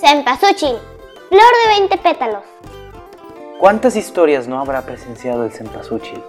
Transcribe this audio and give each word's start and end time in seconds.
Cempasúchil, 0.00 0.76
flor 1.28 1.52
de 1.64 1.80
20 1.80 1.98
pétalos. 1.98 2.44
¿Cuántas 3.58 3.96
historias 3.96 4.46
no 4.46 4.60
habrá 4.60 4.82
presenciado 4.82 5.44
el 5.44 5.50
cempasúchil? 5.50 6.22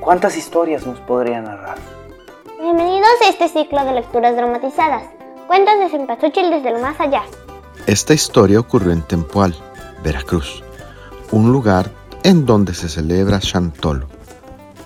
¿Cuántas 0.00 0.38
historias 0.38 0.86
nos 0.86 0.98
podría 1.00 1.42
narrar? 1.42 1.76
Bienvenidos 2.58 3.10
a 3.22 3.28
este 3.28 3.50
ciclo 3.50 3.84
de 3.84 3.92
lecturas 3.92 4.34
dramatizadas. 4.34 5.02
Cuentos 5.46 5.78
de 5.78 5.90
Cempasúchil 5.90 6.48
desde 6.48 6.70
el 6.70 6.80
más 6.80 6.98
allá. 7.00 7.24
Esta 7.86 8.14
historia 8.14 8.58
ocurrió 8.58 8.92
en 8.92 9.02
Tempoal, 9.02 9.54
Veracruz, 10.02 10.64
un 11.32 11.52
lugar 11.52 11.90
en 12.22 12.46
donde 12.46 12.72
se 12.72 12.88
celebra 12.88 13.40
Chantolo, 13.40 14.06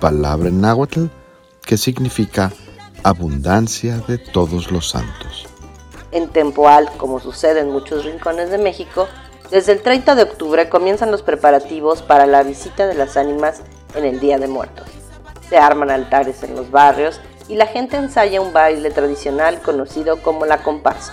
palabra 0.00 0.48
en 0.48 0.60
náhuatl 0.60 1.04
que 1.64 1.76
significa 1.76 2.50
abundancia 3.04 3.98
de 4.08 4.18
todos 4.18 4.72
los 4.72 4.88
santos. 4.88 5.46
En 6.16 6.30
Tempoal, 6.30 6.88
como 6.96 7.20
sucede 7.20 7.60
en 7.60 7.70
muchos 7.70 8.06
rincones 8.06 8.48
de 8.48 8.56
México, 8.56 9.06
desde 9.50 9.72
el 9.72 9.82
30 9.82 10.14
de 10.14 10.22
octubre 10.22 10.66
comienzan 10.70 11.10
los 11.10 11.20
preparativos 11.20 12.00
para 12.00 12.24
la 12.24 12.42
visita 12.42 12.86
de 12.86 12.94
las 12.94 13.18
ánimas 13.18 13.60
en 13.94 14.06
el 14.06 14.18
Día 14.18 14.38
de 14.38 14.48
Muertos. 14.48 14.88
Se 15.50 15.58
arman 15.58 15.90
altares 15.90 16.42
en 16.42 16.56
los 16.56 16.70
barrios 16.70 17.20
y 17.48 17.56
la 17.56 17.66
gente 17.66 17.98
ensaya 17.98 18.40
un 18.40 18.54
baile 18.54 18.90
tradicional 18.90 19.60
conocido 19.60 20.22
como 20.22 20.46
la 20.46 20.62
comparsa. 20.62 21.12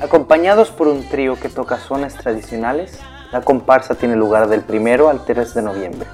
Acompañados 0.00 0.70
por 0.70 0.86
un 0.86 1.08
trío 1.08 1.34
que 1.34 1.48
toca 1.48 1.78
zonas 1.78 2.14
tradicionales, 2.14 3.00
la 3.32 3.40
comparsa 3.40 3.96
tiene 3.96 4.14
lugar 4.14 4.46
del 4.46 4.62
1 4.68 5.08
al 5.08 5.24
3 5.24 5.52
de 5.52 5.62
noviembre. 5.62 6.08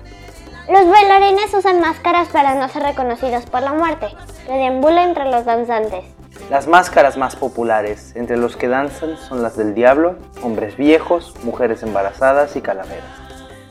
Los 0.67 0.89
bailarines 0.89 1.53
usan 1.53 1.83
máscaras 1.83 2.29
para 2.29 2.55
no 2.55 2.71
ser 2.71 2.85
reconocidos 2.85 3.45
por 3.45 3.61
la 3.61 3.75
muerte, 3.75 4.09
que 4.47 4.53
deambula 4.55 5.05
entre 5.05 5.31
los 5.31 5.45
danzantes. 5.45 6.18
Las 6.51 6.67
máscaras 6.67 7.19
más 7.19 7.37
populares 7.37 8.13
entre 8.15 8.39
los 8.39 8.57
que 8.57 8.69
danzan 8.69 9.19
son 9.19 9.43
las 9.43 9.59
del 9.59 9.75
diablo, 9.75 10.17
hombres 10.43 10.79
viejos, 10.79 11.35
mujeres 11.43 11.83
embarazadas 11.83 12.57
y 12.57 12.63
calaveras. 12.63 13.05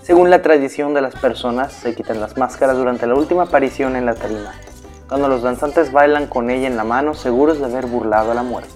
Según 0.04 0.30
la 0.30 0.44
tradición 0.44 0.94
de 0.94 1.02
las 1.02 1.16
personas, 1.16 1.74
se 1.74 1.96
quitan 1.96 2.20
las 2.20 2.38
máscaras 2.38 2.78
durante 2.78 3.08
la 3.08 3.16
última 3.16 3.44
aparición 3.44 3.96
en 3.96 4.06
la 4.06 4.14
tarima, 4.14 4.54
cuando 5.10 5.28
los 5.28 5.42
danzantes 5.42 5.92
bailan 5.92 6.28
con 6.28 6.52
ella 6.52 6.68
en 6.68 6.78
la 6.78 6.84
mano 6.84 7.16
seguros 7.16 7.58
de 7.58 7.66
haber 7.66 7.88
burlado 7.88 8.32
a 8.32 8.36
la 8.36 8.44
muerte. 8.44 8.72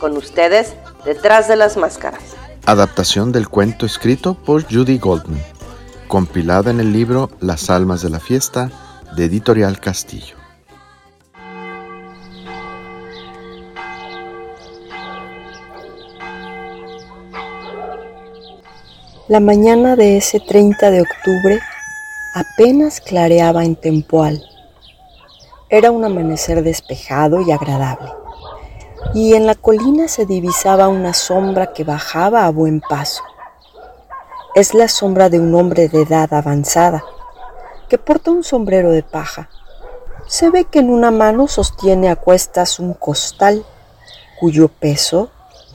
Con 0.00 0.16
ustedes, 0.16 0.74
detrás 1.04 1.48
de 1.48 1.56
las 1.56 1.76
máscaras. 1.76 2.22
Adaptación 2.64 3.30
del 3.30 3.50
cuento 3.50 3.84
escrito 3.84 4.34
por 4.34 4.62
Judy 4.62 4.96
Goldman, 4.96 5.42
compilada 6.06 6.70
en 6.70 6.80
el 6.80 6.94
libro 6.94 7.28
Las 7.40 7.68
Almas 7.68 8.00
de 8.00 8.08
la 8.08 8.20
Fiesta 8.20 8.70
de 9.14 9.26
Editorial 9.26 9.80
Castillo. 9.80 10.38
La 19.28 19.40
mañana 19.40 19.94
de 19.94 20.16
ese 20.16 20.40
30 20.40 20.90
de 20.90 21.02
octubre 21.02 21.60
apenas 22.34 23.02
clareaba 23.02 23.62
en 23.62 23.76
Tempoal. 23.76 24.42
Era 25.68 25.90
un 25.90 26.02
amanecer 26.02 26.62
despejado 26.62 27.42
y 27.42 27.52
agradable, 27.52 28.10
y 29.12 29.34
en 29.34 29.44
la 29.44 29.54
colina 29.54 30.08
se 30.08 30.24
divisaba 30.24 30.88
una 30.88 31.12
sombra 31.12 31.74
que 31.74 31.84
bajaba 31.84 32.46
a 32.46 32.50
buen 32.50 32.80
paso. 32.80 33.22
Es 34.54 34.72
la 34.72 34.88
sombra 34.88 35.28
de 35.28 35.38
un 35.38 35.54
hombre 35.54 35.90
de 35.90 36.04
edad 36.04 36.32
avanzada, 36.32 37.04
que 37.90 37.98
porta 37.98 38.30
un 38.30 38.42
sombrero 38.42 38.92
de 38.92 39.02
paja. 39.02 39.50
Se 40.26 40.48
ve 40.48 40.64
que 40.64 40.78
en 40.78 40.88
una 40.88 41.10
mano 41.10 41.48
sostiene 41.48 42.08
a 42.08 42.16
cuestas 42.16 42.80
un 42.80 42.94
costal, 42.94 43.62
cuyo 44.40 44.68
peso 44.68 45.28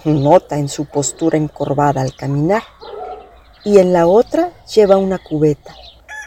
nota 0.05 0.57
en 0.57 0.69
su 0.69 0.85
postura 0.85 1.37
encorvada 1.37 2.01
al 2.01 2.15
caminar 2.15 2.63
y 3.65 3.79
en 3.79 3.93
la 3.93 4.07
otra 4.07 4.51
lleva 4.73 4.97
una 4.97 5.19
cubeta, 5.19 5.75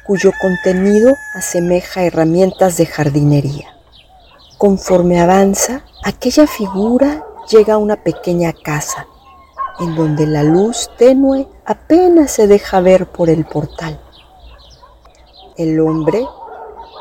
cuyo 0.07 0.33
contenido 0.41 1.13
asemeja 1.35 2.03
herramientas 2.03 2.77
de 2.77 2.87
jardinería. 2.87 3.77
Conforme 4.59 5.21
avanza, 5.21 5.85
aquella 6.03 6.47
figura 6.47 7.25
llega 7.51 7.75
a 7.75 7.79
una 7.79 8.03
pequeña 8.03 8.53
casa, 8.53 9.07
en 9.79 9.95
donde 9.95 10.27
la 10.27 10.43
luz 10.43 10.91
tenue 10.97 11.47
apenas 11.67 12.31
se 12.31 12.47
deja 12.47 12.81
ver 12.81 13.07
por 13.07 13.29
el 13.29 13.45
portal. 13.45 14.01
El 15.59 15.79
hombre 15.81 16.27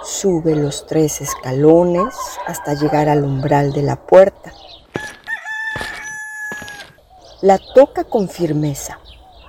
sube 0.04 0.56
los 0.56 0.86
tres 0.86 1.22
escalones 1.22 2.14
hasta 2.46 2.74
llegar 2.74 3.08
al 3.08 3.24
umbral 3.24 3.72
de 3.72 3.82
la 3.84 3.96
puerta. 3.96 4.54
La 7.42 7.58
toca 7.74 8.04
con 8.04 8.28
firmeza 8.28 9.00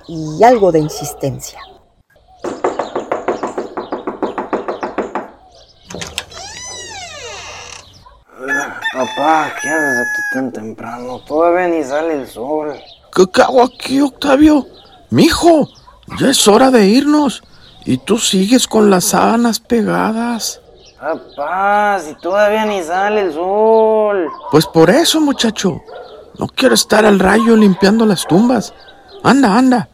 y 0.07 0.43
algo 0.43 0.71
de 0.71 0.79
insistencia. 0.79 1.59
Papá, 8.93 9.53
¿qué 9.61 9.69
haces 9.69 9.99
aquí 9.99 10.21
tan 10.33 10.51
temprano? 10.51 11.19
Todavía 11.27 11.67
ni 11.67 11.83
sale 11.83 12.21
el 12.21 12.27
sol. 12.27 12.73
¿Qué 13.13 13.41
hago 13.41 13.61
aquí, 13.61 14.01
Octavio? 14.01 14.65
Mijo, 15.11 15.67
ya 16.19 16.29
es 16.29 16.47
hora 16.47 16.71
de 16.71 16.85
irnos. 16.87 17.43
Y 17.85 17.97
tú 17.99 18.17
sigues 18.17 18.67
con 18.67 18.89
las 18.89 19.05
sábanas 19.05 19.59
pegadas. 19.59 20.61
Papá, 20.99 21.99
si 21.99 22.15
todavía 22.15 22.65
ni 22.65 22.81
sale 22.81 23.21
el 23.21 23.33
sol. 23.33 24.27
Pues 24.51 24.65
por 24.65 24.89
eso, 24.89 25.21
muchacho. 25.21 25.79
No 26.39 26.47
quiero 26.47 26.73
estar 26.73 27.05
al 27.05 27.19
rayo 27.19 27.55
limpiando 27.55 28.05
las 28.05 28.25
tumbas. 28.25 28.73
Anda, 29.23 29.55
anda. 29.57 29.89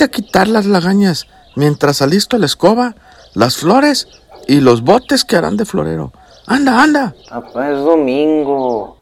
A 0.00 0.08
quitar 0.08 0.48
las 0.48 0.64
lagañas 0.64 1.26
mientras 1.56 2.00
alisto 2.00 2.38
la 2.38 2.46
escoba, 2.46 2.94
las 3.34 3.58
flores 3.58 4.08
y 4.48 4.60
los 4.60 4.82
botes 4.82 5.26
que 5.26 5.36
harán 5.36 5.58
de 5.58 5.66
florero. 5.66 6.10
Anda, 6.46 6.82
anda. 6.82 7.14
Papá, 7.28 7.70
es 7.70 7.78
domingo. 7.80 8.96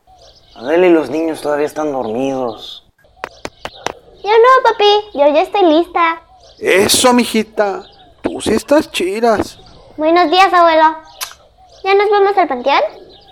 Adela 0.57 0.89
y 0.89 0.93
los 0.93 1.09
niños 1.09 1.41
todavía 1.41 1.67
están 1.67 1.93
dormidos. 1.93 2.85
Yo 4.25 4.31
no, 4.31 4.71
papi, 4.71 4.85
yo 5.15 5.33
ya 5.33 5.43
estoy 5.43 5.73
lista. 5.73 6.21
Eso, 6.59 7.13
mijita. 7.13 7.85
Tú 8.21 8.41
sí 8.41 8.55
estás 8.55 8.91
chiras. 8.91 9.57
Buenos 9.97 10.29
días, 10.33 10.53
abuelo. 10.53 10.97
¿Ya 11.85 11.95
nos 11.95 12.11
vamos 12.11 12.37
al 12.37 12.49
panteón? 12.49 12.83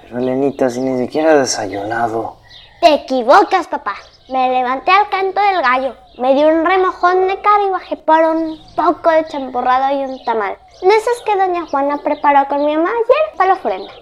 Pero 0.03 0.19
Elenita, 0.21 0.71
si 0.71 0.79
ni 0.79 1.05
siquiera 1.05 1.33
he 1.33 1.39
desayunado. 1.39 2.37
Te 2.81 2.95
equivocas, 2.95 3.67
papá. 3.67 3.97
Me 4.29 4.51
levanté 4.51 4.91
al 4.91 5.09
canto 5.09 5.41
del 5.41 5.63
gallo, 5.63 5.95
me 6.19 6.35
di 6.35 6.43
un 6.43 6.65
remojón 6.65 7.29
de 7.29 7.41
cara 7.41 7.63
y 7.65 7.71
bajé 7.71 7.97
por 7.97 8.19
un 8.25 8.61
poco 8.75 9.11
de 9.11 9.25
champurrado 9.27 9.97
y 9.97 10.05
un 10.05 10.25
tamal. 10.25 10.57
De 10.83 10.89
esos 10.89 11.23
que 11.25 11.37
doña 11.37 11.65
Juana 11.67 11.99
preparó 11.99 12.49
con 12.49 12.65
mi 12.65 12.77
mamá 12.77 12.91
ayer 12.91 13.37
para 13.37 13.51
la 13.51 13.55
ofrenda. 13.55 13.93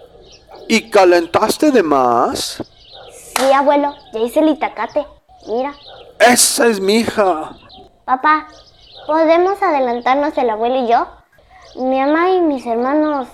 ¿Y 0.66 0.88
calentaste 0.88 1.70
de 1.70 1.82
más? 1.82 2.62
Sí, 3.36 3.52
abuelo, 3.52 3.92
ya 4.14 4.20
hice 4.20 4.40
el 4.40 4.48
itacate. 4.48 5.06
Mira. 5.46 5.74
Esa 6.18 6.68
es 6.68 6.80
mi 6.80 7.00
hija. 7.00 7.50
Papá, 8.06 8.46
¿podemos 9.06 9.62
adelantarnos 9.62 10.38
el 10.38 10.48
abuelo 10.48 10.76
y 10.84 10.88
yo? 10.88 11.06
Mi 11.76 12.00
mamá 12.00 12.30
y 12.30 12.40
mis 12.40 12.64
hermanos 12.64 13.28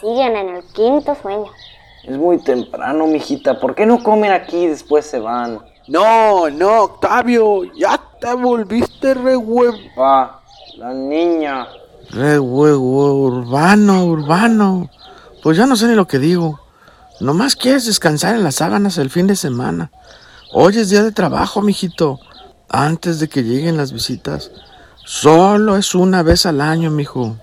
siguen 0.00 0.36
en 0.36 0.56
el 0.56 0.64
quinto 0.74 1.14
sueño. 1.14 1.50
Es 2.04 2.18
muy 2.18 2.38
temprano, 2.44 3.06
mijita. 3.06 3.58
¿Por 3.58 3.74
qué 3.74 3.86
no 3.86 4.02
comen 4.02 4.32
aquí 4.32 4.64
y 4.64 4.66
después 4.66 5.06
se 5.06 5.18
van? 5.18 5.60
No, 5.88 6.50
no, 6.50 6.82
Octavio, 6.82 7.62
ya 7.74 8.00
te 8.20 8.34
volviste 8.34 9.14
re 9.14 9.36
Pa, 9.94 10.40
la 10.76 10.92
niña. 10.92 11.68
Re 12.10 12.38
urbano, 12.38 14.04
urbano. 14.04 14.90
Pues 15.42 15.56
ya 15.56 15.66
no 15.66 15.76
sé 15.76 15.86
ni 15.86 15.94
lo 15.94 16.06
que 16.06 16.18
digo. 16.18 16.60
Nomás 17.20 17.54
quieres 17.54 17.86
descansar 17.86 18.34
en 18.34 18.42
las 18.42 18.56
sábanas 18.56 18.98
el 18.98 19.10
fin 19.10 19.26
de 19.26 19.36
semana. 19.36 19.90
Hoy 20.52 20.76
es 20.76 20.90
día 20.90 21.02
de 21.02 21.12
trabajo, 21.12 21.62
mijito. 21.62 22.18
Antes 22.68 23.20
de 23.20 23.28
que 23.28 23.44
lleguen 23.44 23.76
las 23.76 23.92
visitas. 23.92 24.50
Solo 25.04 25.76
es 25.76 25.94
una 25.94 26.24
vez 26.24 26.46
al 26.46 26.60
año, 26.60 26.90
mijo. 26.90 27.36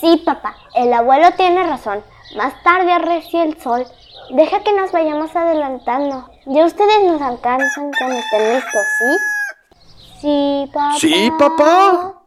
Sí, 0.00 0.22
papá. 0.24 0.56
El 0.74 0.92
abuelo 0.94 1.28
tiene 1.36 1.66
razón. 1.66 2.00
Más 2.36 2.54
tarde 2.62 2.92
arrecia 2.92 3.44
el 3.44 3.60
sol. 3.60 3.84
Deja 4.30 4.62
que 4.62 4.72
nos 4.72 4.90
vayamos 4.90 5.36
adelantando. 5.36 6.29
Ya 6.46 6.64
ustedes 6.64 7.04
nos 7.04 7.20
alcanzan 7.20 7.90
cuando 7.98 8.18
estén 8.18 8.54
listos, 8.54 8.86
¿sí? 8.98 10.20
Sí, 10.20 10.70
papá. 10.72 10.96
Sí, 10.98 11.32
papá. 11.38 12.22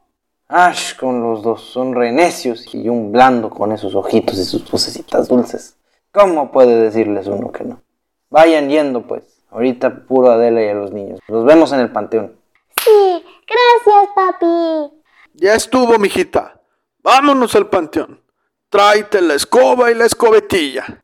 Ash 0.47 0.95
con 0.95 1.21
los 1.21 1.41
dos, 1.41 1.61
son 1.63 1.95
renecios 1.95 2.73
y 2.75 2.89
un 2.89 3.11
blando 3.11 3.49
con 3.49 3.71
esos 3.71 3.95
ojitos 3.95 4.37
y 4.37 4.45
sus 4.45 4.69
vocecitas 4.69 5.27
dulces. 5.27 5.77
¿Cómo 6.11 6.51
puede 6.51 6.75
decirles 6.75 7.25
uno 7.27 7.51
que 7.51 7.63
no? 7.63 7.81
Vayan 8.29 8.69
yendo, 8.69 9.01
pues. 9.01 9.23
Ahorita 9.49 10.05
puro 10.07 10.31
Adela 10.31 10.63
y 10.63 10.69
a 10.69 10.73
los 10.73 10.91
niños. 10.91 11.19
Los 11.27 11.45
vemos 11.45 11.71
en 11.71 11.79
el 11.79 11.91
panteón. 11.91 12.35
Sí, 12.83 13.25
gracias, 13.47 14.09
papi. 14.15 14.93
Ya 15.33 15.55
estuvo, 15.55 15.97
mijita. 15.97 16.59
Vámonos 17.01 17.55
al 17.55 17.67
panteón. 17.69 18.21
Tráete 18.69 19.21
la 19.21 19.35
escoba 19.35 19.91
y 19.91 19.95
la 19.95 20.05
escobetilla. 20.05 21.03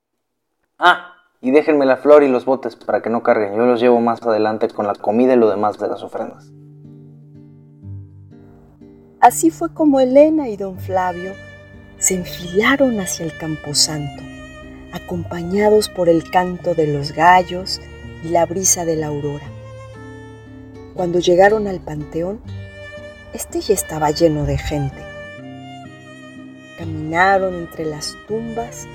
Ah, 0.78 1.19
Y 1.42 1.52
déjenme 1.52 1.86
la 1.86 1.98
flor 1.98 2.24
y 2.24 2.28
los 2.28 2.46
botes 2.46 2.76
para 2.76 3.02
que 3.02 3.10
no 3.10 3.24
carguen. 3.24 3.56
Yo 3.56 3.66
los 3.66 3.80
llevo 3.80 4.02
más 4.02 4.22
adelante 4.24 4.68
con 4.68 4.88
la 4.88 4.94
comida 4.94 5.34
y 5.34 5.38
lo 5.38 5.50
demás 5.50 5.80
de 5.80 5.88
las 5.88 6.04
ofrendas. 6.04 6.52
Así 9.22 9.50
fue 9.50 9.74
como 9.74 10.00
Elena 10.00 10.50
y 10.50 10.58
don 10.58 10.78
Flavio 10.80 11.34
se 11.98 12.16
enfilaron 12.16 13.00
hacia 13.00 13.26
el 13.26 13.38
camposanto, 13.38 14.24
acompañados 14.94 15.90
por 15.90 16.08
el 16.08 16.30
canto 16.30 16.74
de 16.74 16.88
los 16.88 17.12
gallos 17.12 17.82
y 18.24 18.30
la 18.30 18.46
brisa 18.46 18.86
de 18.86 18.96
la 18.96 19.08
aurora. 19.08 19.46
Cuando 20.94 21.20
llegaron 21.20 21.68
al 21.68 21.82
panteón, 21.82 22.40
este 23.34 23.60
ya 23.60 23.74
estaba 23.74 24.12
lleno 24.12 24.46
de 24.46 24.58
gente. 24.58 25.04
Caminaron 26.78 27.56
entre 27.56 27.86
las 27.86 28.16
tumbas 28.28 28.88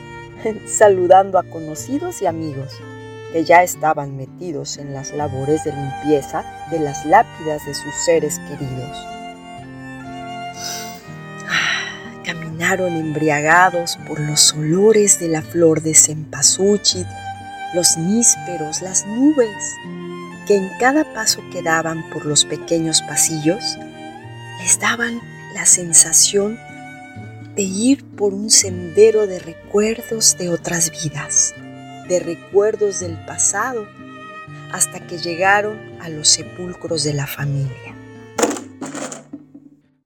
saludando 0.66 1.38
a 1.38 1.42
conocidos 1.44 2.22
y 2.22 2.26
amigos 2.26 2.72
que 3.32 3.44
ya 3.44 3.62
estaban 3.62 4.16
metidos 4.16 4.78
en 4.78 4.94
las 4.94 5.12
labores 5.12 5.64
de 5.64 5.72
limpieza 5.72 6.44
de 6.70 6.78
las 6.78 7.04
lápidas 7.04 7.66
de 7.66 7.74
sus 7.74 7.94
seres 8.04 8.38
queridos. 8.48 8.96
Ah, 11.48 12.22
caminaron 12.24 12.94
embriagados 12.94 13.98
por 14.06 14.20
los 14.20 14.52
olores 14.54 15.18
de 15.18 15.28
la 15.28 15.42
flor 15.42 15.82
de 15.82 15.94
cempasúchil, 15.94 17.06
los 17.74 17.96
nísperos, 17.96 18.82
las 18.82 19.04
nubes, 19.04 19.74
que 20.46 20.56
en 20.56 20.70
cada 20.78 21.02
paso 21.12 21.42
que 21.50 21.60
daban 21.60 22.08
por 22.10 22.26
los 22.26 22.44
pequeños 22.44 23.02
pasillos 23.02 23.76
les 24.60 24.78
daban 24.78 25.20
la 25.54 25.66
sensación 25.66 26.56
de 27.54 27.62
ir 27.62 28.04
por 28.16 28.34
un 28.34 28.50
sendero 28.50 29.26
de 29.26 29.38
recuerdos 29.38 30.36
de 30.36 30.50
otras 30.50 30.90
vidas, 30.90 31.54
de 32.08 32.18
recuerdos 32.18 32.98
del 32.98 33.16
pasado, 33.26 33.86
hasta 34.72 35.06
que 35.06 35.18
llegaron 35.18 35.78
a 36.02 36.08
los 36.08 36.28
sepulcros 36.28 37.04
de 37.04 37.14
la 37.14 37.28
familia. 37.28 37.94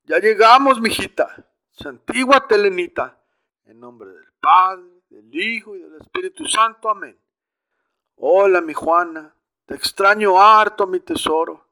Ya 0.04 0.18
llegamos, 0.18 0.80
mijita. 0.80 1.46
Santigua 1.70 2.46
Telenita. 2.46 3.18
En 3.64 3.80
nombre 3.80 4.10
del 4.10 4.32
Padre, 4.40 4.84
del 5.08 5.34
Hijo 5.34 5.74
y 5.74 5.80
del 5.80 5.94
Espíritu 6.00 6.46
Santo. 6.46 6.90
Amén. 6.90 7.16
Hola, 8.16 8.60
mi 8.60 8.74
Juana. 8.74 9.34
Te 9.64 9.74
extraño 9.74 10.40
harto, 10.40 10.86
mi 10.86 11.00
tesoro. 11.00 11.66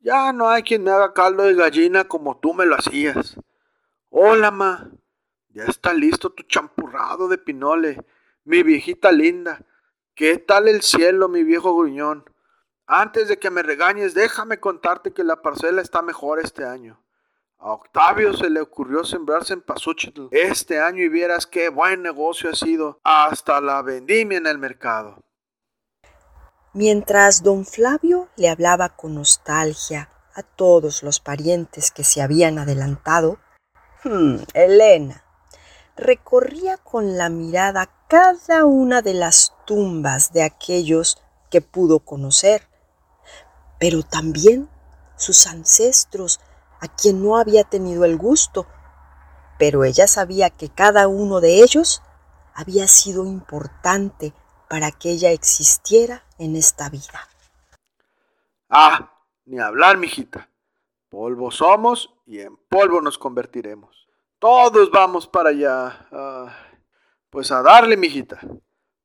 Ya 0.00 0.32
no 0.32 0.48
hay 0.48 0.62
quien 0.62 0.84
me 0.84 0.90
haga 0.90 1.12
caldo 1.12 1.44
de 1.44 1.54
gallina 1.54 2.04
como 2.04 2.36
tú 2.38 2.54
me 2.54 2.66
lo 2.66 2.76
hacías. 2.76 3.36
Hola, 4.10 4.50
ma. 4.50 4.88
Ya 5.56 5.64
está 5.64 5.94
listo 5.94 6.28
tu 6.28 6.42
champurrado 6.42 7.28
de 7.28 7.38
pinole, 7.38 8.04
mi 8.44 8.62
viejita 8.62 9.10
linda. 9.10 9.64
¿Qué 10.14 10.36
tal 10.36 10.68
el 10.68 10.82
cielo, 10.82 11.30
mi 11.30 11.44
viejo 11.44 11.74
gruñón? 11.74 12.30
Antes 12.86 13.28
de 13.28 13.38
que 13.38 13.48
me 13.48 13.62
regañes, 13.62 14.12
déjame 14.12 14.60
contarte 14.60 15.14
que 15.14 15.24
la 15.24 15.40
parcela 15.40 15.80
está 15.80 16.02
mejor 16.02 16.40
este 16.40 16.66
año. 16.66 17.02
A 17.56 17.72
Octavio 17.72 18.34
se 18.34 18.50
le 18.50 18.60
ocurrió 18.60 19.02
sembrarse 19.02 19.54
en 19.54 19.62
Pasuchitl 19.62 20.28
este 20.30 20.78
año 20.78 21.02
y 21.02 21.08
vieras 21.08 21.46
qué 21.46 21.70
buen 21.70 22.02
negocio 22.02 22.50
ha 22.50 22.54
sido. 22.54 23.00
Hasta 23.02 23.58
la 23.62 23.80
vendimia 23.80 24.36
en 24.36 24.46
el 24.46 24.58
mercado. 24.58 25.24
Mientras 26.74 27.42
don 27.42 27.64
Flavio 27.64 28.28
le 28.36 28.50
hablaba 28.50 28.90
con 28.90 29.14
nostalgia 29.14 30.10
a 30.34 30.42
todos 30.42 31.02
los 31.02 31.18
parientes 31.18 31.92
que 31.92 32.04
se 32.04 32.20
habían 32.20 32.58
adelantado, 32.58 33.38
hmm, 34.04 34.36
Elena, 34.52 35.22
recorría 35.96 36.76
con 36.76 37.16
la 37.16 37.28
mirada 37.28 37.90
cada 38.08 38.64
una 38.64 39.02
de 39.02 39.14
las 39.14 39.54
tumbas 39.64 40.32
de 40.32 40.42
aquellos 40.42 41.22
que 41.50 41.60
pudo 41.60 42.00
conocer, 42.00 42.68
pero 43.78 44.02
también 44.02 44.68
sus 45.16 45.46
ancestros 45.46 46.40
a 46.80 46.88
quien 46.88 47.22
no 47.22 47.36
había 47.38 47.64
tenido 47.64 48.04
el 48.04 48.16
gusto, 48.16 48.66
pero 49.58 49.84
ella 49.84 50.06
sabía 50.06 50.50
que 50.50 50.68
cada 50.68 51.08
uno 51.08 51.40
de 51.40 51.62
ellos 51.62 52.02
había 52.54 52.86
sido 52.88 53.24
importante 53.24 54.34
para 54.68 54.90
que 54.90 55.10
ella 55.10 55.30
existiera 55.30 56.24
en 56.38 56.56
esta 56.56 56.88
vida. 56.90 57.28
Ah, 58.68 59.12
ni 59.44 59.58
hablar, 59.58 59.96
mijita. 59.96 60.48
Polvo 61.08 61.50
somos 61.50 62.12
y 62.26 62.40
en 62.40 62.56
polvo 62.56 63.00
nos 63.00 63.16
convertiremos. 63.16 64.05
Todos 64.38 64.90
vamos 64.90 65.26
para 65.26 65.50
allá. 65.50 66.54
Pues 67.30 67.50
a 67.50 67.62
darle, 67.62 67.96
mijita. 67.96 68.38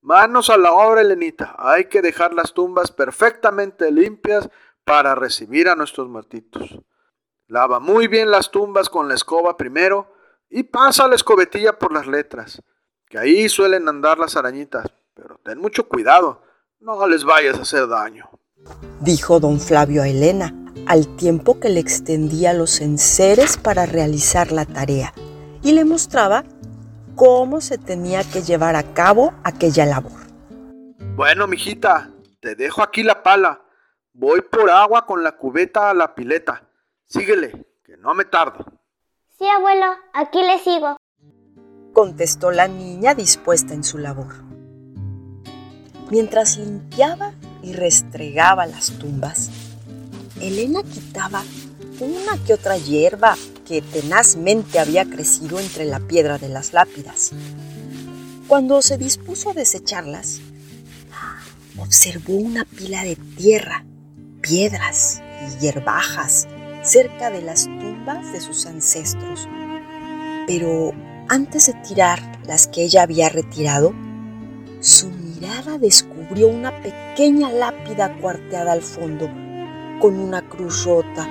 Manos 0.02 0.50
a 0.50 0.58
la 0.58 0.72
obra, 0.74 1.02
Elenita. 1.02 1.56
Hay 1.58 1.86
que 1.86 2.02
dejar 2.02 2.34
las 2.34 2.54
tumbas 2.54 2.92
perfectamente 2.92 3.92
limpias 3.92 4.50
para 4.84 5.16
recibir 5.16 5.70
a 5.70 5.76
nuestros 5.76 6.10
muertitos. 6.10 6.80
Lava 7.48 7.80
muy 7.80 8.08
bien 8.08 8.32
las 8.32 8.50
tumbas 8.50 8.90
con 8.90 9.08
la 9.08 9.14
escoba 9.14 9.58
primero 9.58 10.14
y 10.50 10.64
pasa 10.64 11.08
la 11.08 11.16
escobetilla 11.16 11.78
por 11.78 11.94
las 11.94 12.08
letras, 12.08 12.62
que 13.08 13.20
ahí 13.20 13.48
suelen 13.48 13.88
andar 13.88 14.18
las 14.18 14.36
arañitas. 14.36 14.88
Pero 15.14 15.38
ten 15.44 15.60
mucho 15.60 15.88
cuidado, 15.88 16.42
no 16.80 17.08
les 17.08 17.24
vayas 17.24 17.60
a 17.60 17.62
hacer 17.62 17.88
daño. 17.88 18.30
Dijo 19.00 19.40
don 19.40 19.60
Flavio 19.60 20.04
a 20.04 20.08
Elena, 20.08 20.56
al 20.88 21.16
tiempo 21.16 21.60
que 21.60 21.70
le 21.70 21.80
extendía 21.80 22.54
los 22.54 22.82
enseres 22.82 23.58
para 23.58 23.86
realizar 23.86 24.52
la 24.52 24.66
tarea 24.66 25.14
y 25.64 25.74
le 25.74 25.86
mostraba 25.86 26.44
cómo 27.16 27.62
se 27.62 27.78
tenía 27.78 28.24
que 28.24 28.42
llevar 28.42 28.76
a 28.76 28.94
cabo 28.94 29.34
aquella 29.44 29.86
labor. 29.86 30.20
Bueno, 31.16 31.48
mijita, 31.48 32.10
te 32.40 32.56
dejo 32.56 32.82
aquí 32.82 33.04
la 33.04 33.22
pala. 33.24 33.62
Voy 34.14 34.42
por 34.42 34.70
agua 34.70 35.06
con 35.06 35.24
la 35.24 35.38
cubeta 35.38 35.90
a 35.90 35.94
la 35.94 36.16
pileta. 36.16 36.68
Síguele, 37.06 37.68
que 37.84 37.98
no 37.98 38.14
me 38.14 38.26
tardo. 38.26 38.66
Sí, 39.38 39.48
abuelo, 39.48 39.86
aquí 40.14 40.42
le 40.42 40.60
sigo. 40.60 40.98
Contestó 41.94 42.52
la 42.52 42.68
niña 42.68 43.14
dispuesta 43.14 43.74
en 43.74 43.84
su 43.84 43.98
labor. 43.98 44.34
Mientras 46.10 46.58
limpiaba 46.58 47.34
y 47.64 47.74
restregaba 47.74 48.66
las 48.66 48.92
tumbas, 48.92 49.50
Elena 50.40 50.82
quitaba 50.84 51.44
una 52.00 52.44
que 52.46 52.54
otra 52.54 52.78
hierba 52.78 53.38
que 53.68 53.82
tenazmente 53.82 54.80
había 54.80 55.06
crecido 55.06 55.60
entre 55.60 55.86
la 55.86 56.00
piedra 56.00 56.38
de 56.38 56.50
las 56.50 56.74
lápidas. 56.74 57.32
Cuando 58.48 58.82
se 58.82 58.98
dispuso 58.98 59.52
a 59.52 59.54
desecharlas, 59.54 60.42
observó 61.78 62.34
una 62.34 62.66
pila 62.66 63.04
de 63.04 63.16
tierra, 63.16 63.86
piedras 64.42 65.22
y 65.42 65.62
hierbajas 65.62 66.48
cerca 66.84 67.30
de 67.30 67.42
las 67.42 67.66
tumbas 67.66 68.34
de 68.34 68.42
sus 68.42 68.66
ancestros. 68.66 69.48
Pero 70.48 70.92
antes 71.30 71.68
de 71.68 71.74
tirar 71.88 72.40
las 72.46 72.68
que 72.68 72.84
ella 72.84 73.04
había 73.04 73.30
retirado, 73.30 73.94
su 74.80 75.10
mirada 75.42 75.80
descubrió 75.80 76.48
una 76.50 76.72
pequeña 76.82 77.50
lápida 77.50 78.16
cuarteada 78.22 78.74
al 78.74 78.84
fondo 78.84 79.26
con 80.00 80.20
una 80.20 80.48
cruz 80.48 80.86
rota 80.86 81.28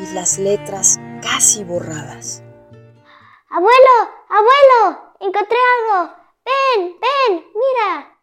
y 0.00 0.12
las 0.12 0.38
letras 0.38 0.98
casi 1.22 1.62
borradas. 1.62 2.42
Abuelo, 3.48 3.96
abuelo, 4.28 5.14
encontré 5.20 5.56
algo. 5.78 6.14
Ven, 6.44 6.96
ven, 7.00 7.44
mira. 7.54 8.18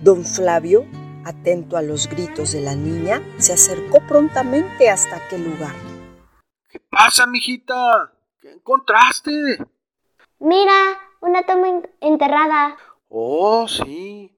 Don 0.00 0.24
Flavio, 0.24 0.84
atento 1.24 1.76
a 1.76 1.82
los 1.82 2.08
gritos 2.08 2.50
de 2.50 2.60
la 2.60 2.74
niña, 2.74 3.22
se 3.38 3.52
acercó 3.52 4.00
prontamente 4.08 4.90
hasta 4.90 5.16
aquel 5.16 5.44
lugar. 5.44 5.74
¿Qué 6.68 6.80
pasa, 6.80 7.24
mijita? 7.26 8.12
¿Qué 8.40 8.50
encontraste? 8.50 9.30
Mira, 10.40 10.98
una 11.20 11.46
tumba 11.46 11.88
enterrada. 12.00 12.76
Oh, 13.08 13.68
sí. 13.68 14.35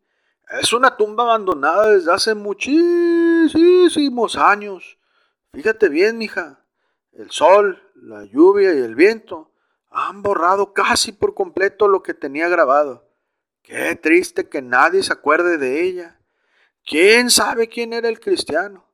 Es 0.51 0.73
una 0.73 0.97
tumba 0.97 1.25
abandonada 1.25 1.91
desde 1.91 2.13
hace 2.13 2.35
muchísimos 2.35 4.37
años. 4.37 4.99
Fíjate 5.53 5.91
bien, 5.91 6.17
mija. 6.17 6.65
El 7.13 7.31
sol, 7.31 7.83
la 7.95 8.25
lluvia 8.25 8.75
y 8.75 8.79
el 8.79 8.95
viento 8.95 9.51
han 9.91 10.23
borrado 10.23 10.73
casi 10.73 11.13
por 11.13 11.35
completo 11.35 11.89
lo 11.89 12.03
que 12.03 12.15
tenía 12.15 12.49
grabado. 12.49 13.07
Qué 13.63 13.95
triste 13.97 14.49
que 14.49 14.63
nadie 14.63 15.03
se 15.03 15.13
acuerde 15.13 15.59
de 15.59 15.83
ella. 15.83 16.19
¿Quién 16.85 17.31
sabe 17.31 17.69
quién 17.69 17.93
era 17.93 18.09
el 18.09 18.19
cristiano? 18.19 18.85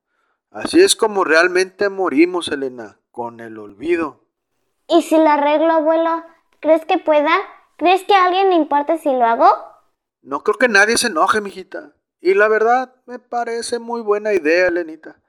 Así 0.51 0.81
es 0.81 0.97
como 0.97 1.23
realmente 1.23 1.89
morimos, 1.89 2.49
Elena, 2.49 2.99
con 3.13 3.39
el 3.39 3.59
olvido. 3.59 4.25
¿Y 4.89 5.03
si 5.03 5.17
lo 5.17 5.29
arreglo, 5.29 5.71
abuelo? 5.71 6.25
¿Crees 6.61 6.85
que 6.87 6.99
pueda? 6.99 7.31
¿Crees 7.77 8.03
que 8.05 8.15
alguien 8.15 8.51
le 8.51 8.57
importe 8.57 8.99
si 8.99 9.11
lo 9.11 9.25
hago? 9.25 9.74
No 10.25 10.43
creo 10.43 10.57
que 10.57 10.69
nadie 10.69 10.97
se 10.97 11.09
enoje, 11.09 11.43
mijita. 11.43 11.93
Y 12.19 12.33
la 12.33 12.49
verdad, 12.49 12.95
me 13.05 13.19
parece 13.19 13.79
muy 13.79 14.01
buena 14.01 14.33
idea, 14.33 14.71
Lenita. 14.71 15.21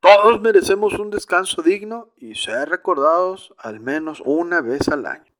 Todos 0.00 0.40
merecemos 0.40 0.98
un 0.98 1.10
descanso 1.10 1.60
digno 1.60 2.14
y 2.16 2.34
ser 2.34 2.70
recordados 2.70 3.52
al 3.58 3.78
menos 3.80 4.22
una 4.24 4.62
vez 4.62 4.88
al 4.88 5.04
año. 5.04 5.30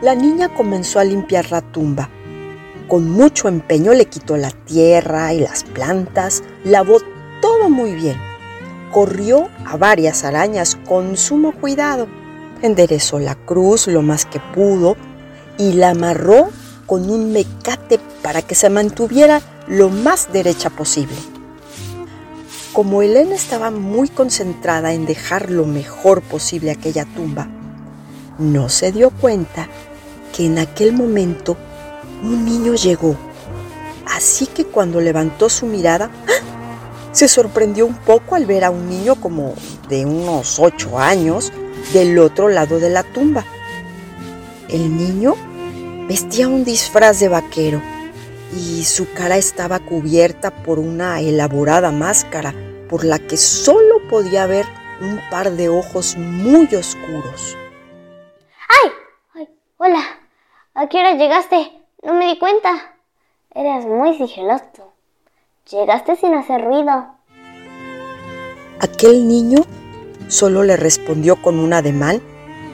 La 0.00 0.14
niña 0.14 0.54
comenzó 0.54 0.98
a 0.98 1.04
limpiar 1.04 1.50
la 1.50 1.60
tumba, 1.60 2.08
Con 2.88 3.10
mucho 3.10 3.48
empeño 3.48 3.92
le 3.92 4.06
quitó 4.06 4.38
la 4.38 4.50
tierra 4.50 5.34
y 5.34 5.40
las 5.40 5.64
plantas, 5.64 6.42
lavó 6.64 7.00
todo 7.42 7.68
muy 7.68 7.92
bien. 7.92 8.16
Corrió 8.92 9.50
a 9.66 9.76
varias 9.76 10.24
arañas 10.24 10.78
con 10.88 11.18
sumo 11.18 11.52
cuidado. 11.52 12.08
Enderezó 12.62 13.18
la 13.18 13.34
cruz 13.34 13.88
lo 13.88 14.00
más 14.00 14.24
que 14.24 14.40
pudo 14.54 14.96
y 15.58 15.74
la 15.74 15.90
amarró 15.90 16.48
con 16.88 17.10
un 17.10 17.32
mecate 17.32 18.00
para 18.22 18.40
que 18.40 18.54
se 18.54 18.70
mantuviera 18.70 19.42
lo 19.68 19.90
más 19.90 20.32
derecha 20.32 20.70
posible. 20.70 21.14
Como 22.72 23.02
Elena 23.02 23.34
estaba 23.34 23.70
muy 23.70 24.08
concentrada 24.08 24.94
en 24.94 25.04
dejar 25.04 25.50
lo 25.50 25.66
mejor 25.66 26.22
posible 26.22 26.70
aquella 26.70 27.04
tumba, 27.04 27.46
no 28.38 28.70
se 28.70 28.90
dio 28.90 29.10
cuenta 29.10 29.68
que 30.34 30.46
en 30.46 30.58
aquel 30.58 30.94
momento 30.94 31.58
un 32.22 32.46
niño 32.46 32.74
llegó. 32.74 33.16
Así 34.06 34.46
que 34.46 34.64
cuando 34.64 35.02
levantó 35.02 35.50
su 35.50 35.66
mirada, 35.66 36.10
¡ah! 36.26 37.12
se 37.12 37.28
sorprendió 37.28 37.84
un 37.84 37.96
poco 37.96 38.34
al 38.34 38.46
ver 38.46 38.64
a 38.64 38.70
un 38.70 38.88
niño 38.88 39.16
como 39.16 39.52
de 39.90 40.06
unos 40.06 40.58
ocho 40.58 40.98
años 40.98 41.52
del 41.92 42.18
otro 42.18 42.48
lado 42.48 42.80
de 42.80 42.88
la 42.88 43.02
tumba. 43.02 43.44
El 44.70 44.96
niño 44.96 45.34
vestía 46.08 46.48
un 46.48 46.64
disfraz 46.64 47.20
de 47.20 47.28
vaquero 47.28 47.82
y 48.56 48.82
su 48.84 49.12
cara 49.12 49.36
estaba 49.36 49.78
cubierta 49.78 50.50
por 50.50 50.78
una 50.78 51.20
elaborada 51.20 51.92
máscara 51.92 52.54
por 52.88 53.04
la 53.04 53.18
que 53.18 53.36
solo 53.36 53.96
podía 54.08 54.46
ver 54.46 54.64
un 55.02 55.20
par 55.30 55.52
de 55.52 55.68
ojos 55.68 56.16
muy 56.16 56.66
oscuros. 56.74 57.56
¡Ay! 58.68 58.90
¡Ay! 59.34 59.48
¡Hola! 59.76 60.02
¿A 60.72 60.88
qué 60.88 60.98
hora 60.98 61.14
llegaste? 61.14 61.72
No 62.02 62.14
me 62.14 62.28
di 62.28 62.38
cuenta. 62.38 62.96
Eres 63.54 63.84
muy 63.84 64.16
sigiloso. 64.16 64.94
Llegaste 65.70 66.16
sin 66.16 66.32
hacer 66.32 66.64
ruido. 66.64 67.18
Aquel 68.80 69.28
niño 69.28 69.58
solo 70.28 70.62
le 70.62 70.76
respondió 70.76 71.42
con 71.42 71.58
un 71.58 71.74
ademán, 71.74 72.22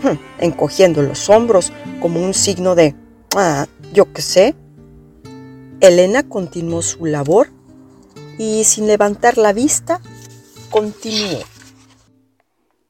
hm, 0.03 0.19
encogiendo 0.39 1.03
los 1.03 1.29
hombros 1.29 1.73
como 2.01 2.21
un 2.21 2.35
signo 2.35 2.75
de, 2.75 2.95
ah, 3.35 3.67
yo 3.93 4.13
qué 4.13 4.23
sé. 4.23 4.55
Elena 5.81 6.29
continuó 6.29 6.83
su 6.83 7.05
labor 7.07 7.49
y 8.39 8.65
sin 8.65 8.87
levantar 8.87 9.39
la 9.39 9.53
vista, 9.53 10.01
continuó. 10.71 11.41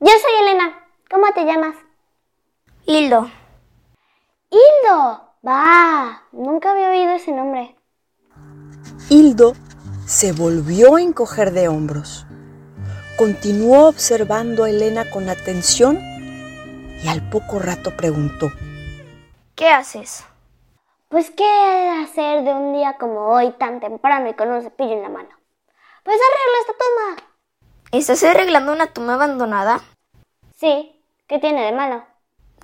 Yo 0.00 0.10
soy 0.10 0.42
Elena. 0.42 0.78
¿Cómo 1.10 1.26
te 1.34 1.44
llamas? 1.44 1.76
Hildo. 2.86 3.30
Hildo. 4.50 5.20
Va, 5.46 6.22
nunca 6.32 6.72
había 6.72 6.90
oído 6.90 7.12
ese 7.12 7.32
nombre. 7.32 7.76
Hildo 9.10 9.54
se 10.06 10.32
volvió 10.32 10.96
a 10.96 11.02
encoger 11.02 11.52
de 11.52 11.68
hombros. 11.68 12.26
Continuó 13.16 13.88
observando 13.88 14.64
a 14.64 14.70
Elena 14.70 15.10
con 15.10 15.28
atención 15.28 15.98
y 17.02 17.08
al 17.08 17.28
poco 17.28 17.58
rato 17.58 17.96
preguntó. 17.96 18.50
¿Qué 19.54 19.68
haces? 19.68 20.24
Pues, 21.14 21.30
¿qué 21.30 21.44
hacer 22.02 22.42
de 22.42 22.52
un 22.52 22.73
día 22.73 22.97
como 22.99 23.28
hoy, 23.28 23.52
tan 23.52 23.78
temprano 23.78 24.28
y 24.28 24.35
con 24.35 24.50
un 24.50 24.62
cepillo 24.62 24.94
en 24.94 25.02
la 25.02 25.09
mano? 25.09 25.28
Pues 26.02 26.16
arreglo 26.16 26.61
esta 26.61 26.73
tumba. 26.73 27.23
¿Estás 27.92 28.25
arreglando 28.25 28.73
una 28.73 28.88
tumba 28.88 29.14
abandonada? 29.14 29.80
Sí, 30.56 31.00
¿qué 31.28 31.38
tiene 31.38 31.66
de 31.66 31.71
malo? 31.71 32.02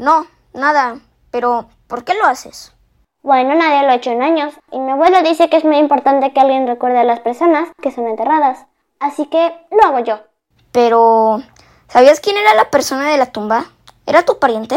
No, 0.01 0.27
nada. 0.53 0.99
Pero, 1.31 1.69
¿por 1.87 2.03
qué 2.03 2.15
lo 2.15 2.25
haces? 2.27 2.75
Bueno, 3.23 3.55
nadie 3.55 3.85
lo 3.85 3.93
ha 3.93 3.95
hecho 3.95 4.11
en 4.11 4.21
años, 4.21 4.53
y 4.73 4.81
mi 4.81 4.91
abuelo 4.91 5.23
dice 5.23 5.49
que 5.49 5.57
es 5.57 5.65
muy 5.65 5.77
importante 5.77 6.33
que 6.33 6.41
alguien 6.41 6.67
recuerde 6.67 6.99
a 6.99 7.05
las 7.05 7.21
personas 7.21 7.69
que 7.81 7.93
son 7.93 8.09
enterradas. 8.09 8.67
Así 8.99 9.27
que 9.27 9.55
lo 9.71 9.87
hago 9.87 10.01
yo. 10.01 10.25
Pero, 10.73 11.41
¿sabías 11.87 12.19
quién 12.19 12.37
era 12.37 12.55
la 12.55 12.69
persona 12.69 13.13
de 13.13 13.17
la 13.17 13.31
tumba? 13.31 13.67
¿Era 14.07 14.25
tu 14.25 14.41
pariente? 14.41 14.77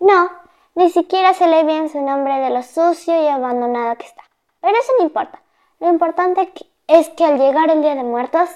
No, 0.00 0.39
ni 0.80 0.88
siquiera 0.88 1.34
se 1.34 1.46
lee 1.46 1.66
bien 1.66 1.90
su 1.90 2.00
nombre 2.00 2.40
de 2.40 2.48
lo 2.48 2.62
sucio 2.62 3.22
y 3.22 3.26
abandonado 3.26 3.96
que 3.98 4.06
está. 4.06 4.22
Pero 4.62 4.72
eso 4.78 4.92
no 4.98 5.04
importa. 5.04 5.42
Lo 5.78 5.90
importante 5.90 6.50
es 6.86 7.10
que 7.10 7.24
al 7.26 7.38
llegar 7.38 7.68
el 7.68 7.82
Día 7.82 7.94
de 7.94 8.02
Muertos, 8.02 8.48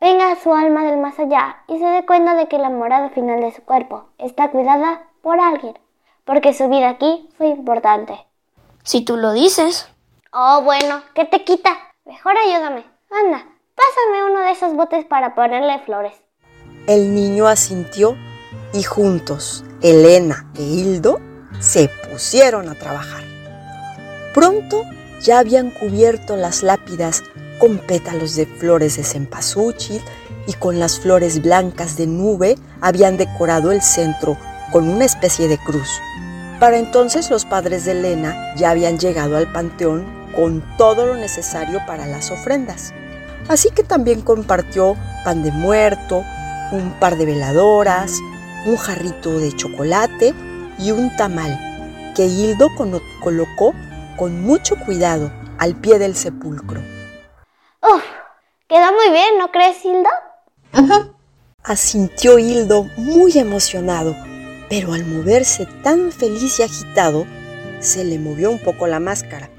venga 0.00 0.34
su 0.42 0.52
alma 0.52 0.82
del 0.82 0.98
más 0.98 1.16
allá 1.20 1.62
y 1.68 1.78
se 1.78 1.84
dé 1.84 2.04
cuenta 2.04 2.34
de 2.34 2.48
que 2.48 2.58
la 2.58 2.70
morada 2.70 3.10
final 3.10 3.40
de 3.40 3.52
su 3.52 3.62
cuerpo 3.62 4.06
está 4.18 4.50
cuidada 4.50 5.04
por 5.22 5.38
alguien, 5.38 5.78
porque 6.24 6.54
su 6.54 6.68
vida 6.68 6.88
aquí 6.88 7.28
fue 7.38 7.46
importante. 7.46 8.18
Si 8.82 9.04
tú 9.04 9.16
lo 9.16 9.32
dices. 9.32 9.88
Oh, 10.32 10.62
bueno, 10.64 11.02
¿qué 11.14 11.24
te 11.24 11.44
quita? 11.44 11.70
Mejor 12.04 12.34
ayúdame. 12.36 12.84
Anda, 13.12 13.46
pásame 13.76 14.24
uno 14.28 14.40
de 14.40 14.50
esos 14.50 14.74
botes 14.74 15.04
para 15.04 15.36
ponerle 15.36 15.78
flores. 15.78 16.20
El 16.88 17.14
niño 17.14 17.46
asintió 17.46 18.16
y 18.72 18.82
juntos, 18.82 19.64
Elena 19.82 20.50
e 20.56 20.62
Hildo 20.62 21.29
se 21.60 21.90
pusieron 22.10 22.68
a 22.68 22.74
trabajar. 22.74 23.22
Pronto 24.34 24.84
ya 25.22 25.38
habían 25.38 25.70
cubierto 25.70 26.36
las 26.36 26.62
lápidas 26.62 27.22
con 27.58 27.78
pétalos 27.78 28.34
de 28.34 28.46
flores 28.46 28.96
de 28.96 29.04
cempasúchil 29.04 30.00
y 30.46 30.54
con 30.54 30.78
las 30.78 30.98
flores 30.98 31.42
blancas 31.42 31.96
de 31.96 32.06
nube 32.06 32.56
habían 32.80 33.18
decorado 33.18 33.70
el 33.70 33.82
centro 33.82 34.38
con 34.72 34.88
una 34.88 35.04
especie 35.04 35.46
de 35.46 35.58
cruz. 35.58 35.88
Para 36.58 36.78
entonces 36.78 37.30
los 37.30 37.44
padres 37.44 37.84
de 37.84 37.92
Elena 37.92 38.54
ya 38.56 38.70
habían 38.70 38.98
llegado 38.98 39.36
al 39.36 39.52
panteón 39.52 40.04
con 40.34 40.64
todo 40.78 41.06
lo 41.06 41.16
necesario 41.16 41.80
para 41.86 42.06
las 42.06 42.30
ofrendas. 42.30 42.94
Así 43.48 43.70
que 43.70 43.82
también 43.82 44.22
compartió 44.22 44.96
pan 45.24 45.42
de 45.42 45.50
muerto, 45.50 46.24
un 46.72 46.94
par 47.00 47.16
de 47.16 47.26
veladoras, 47.26 48.12
un 48.66 48.76
jarrito 48.76 49.38
de 49.38 49.54
chocolate 49.54 50.34
y 50.80 50.90
un 50.90 51.14
tamal 51.16 51.58
que 52.14 52.26
Hildo 52.26 52.68
colocó 53.22 53.74
con 54.16 54.42
mucho 54.42 54.76
cuidado 54.76 55.30
al 55.58 55.76
pie 55.76 55.98
del 55.98 56.16
sepulcro. 56.16 56.80
¡Uf! 57.82 58.02
Quedó 58.68 58.92
muy 58.92 59.10
bien, 59.10 59.38
¿no 59.38 59.50
crees, 59.50 59.84
Hildo? 59.84 60.08
Ajá. 60.72 61.08
Asintió 61.62 62.38
Hildo 62.38 62.84
muy 62.96 63.36
emocionado, 63.36 64.16
pero 64.68 64.92
al 64.92 65.04
moverse 65.04 65.66
tan 65.82 66.12
feliz 66.12 66.58
y 66.60 66.62
agitado, 66.62 67.26
se 67.80 68.04
le 68.04 68.18
movió 68.18 68.50
un 68.50 68.58
poco 68.58 68.86
la 68.86 69.00
máscara, 69.00 69.50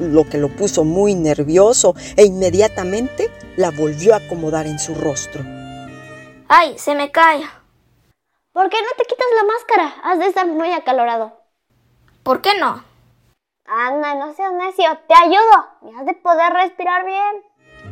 lo 0.00 0.28
que 0.28 0.38
lo 0.38 0.48
puso 0.48 0.84
muy 0.84 1.14
nervioso 1.14 1.94
e 2.16 2.24
inmediatamente 2.24 3.30
la 3.56 3.70
volvió 3.70 4.14
a 4.14 4.18
acomodar 4.18 4.66
en 4.66 4.78
su 4.78 4.94
rostro. 4.94 5.42
¡Ay, 6.48 6.74
se 6.78 6.94
me 6.94 7.10
cae! 7.10 7.42
¿Por 8.52 8.68
qué 8.68 8.76
no 8.82 8.88
te 8.98 9.04
quitas 9.04 9.26
la 9.34 9.46
máscara? 9.46 9.94
Has 10.04 10.18
de 10.18 10.26
estar 10.26 10.46
muy 10.46 10.70
acalorado. 10.72 11.40
¿Por 12.22 12.42
qué 12.42 12.50
no? 12.60 12.84
Anda, 13.64 14.14
no 14.14 14.34
seas 14.34 14.52
necio, 14.52 14.84
te 15.08 15.14
ayudo. 15.14 15.68
Y 15.82 15.98
has 15.98 16.04
de 16.04 16.12
poder 16.14 16.52
respirar 16.52 17.06
bien. 17.06 17.42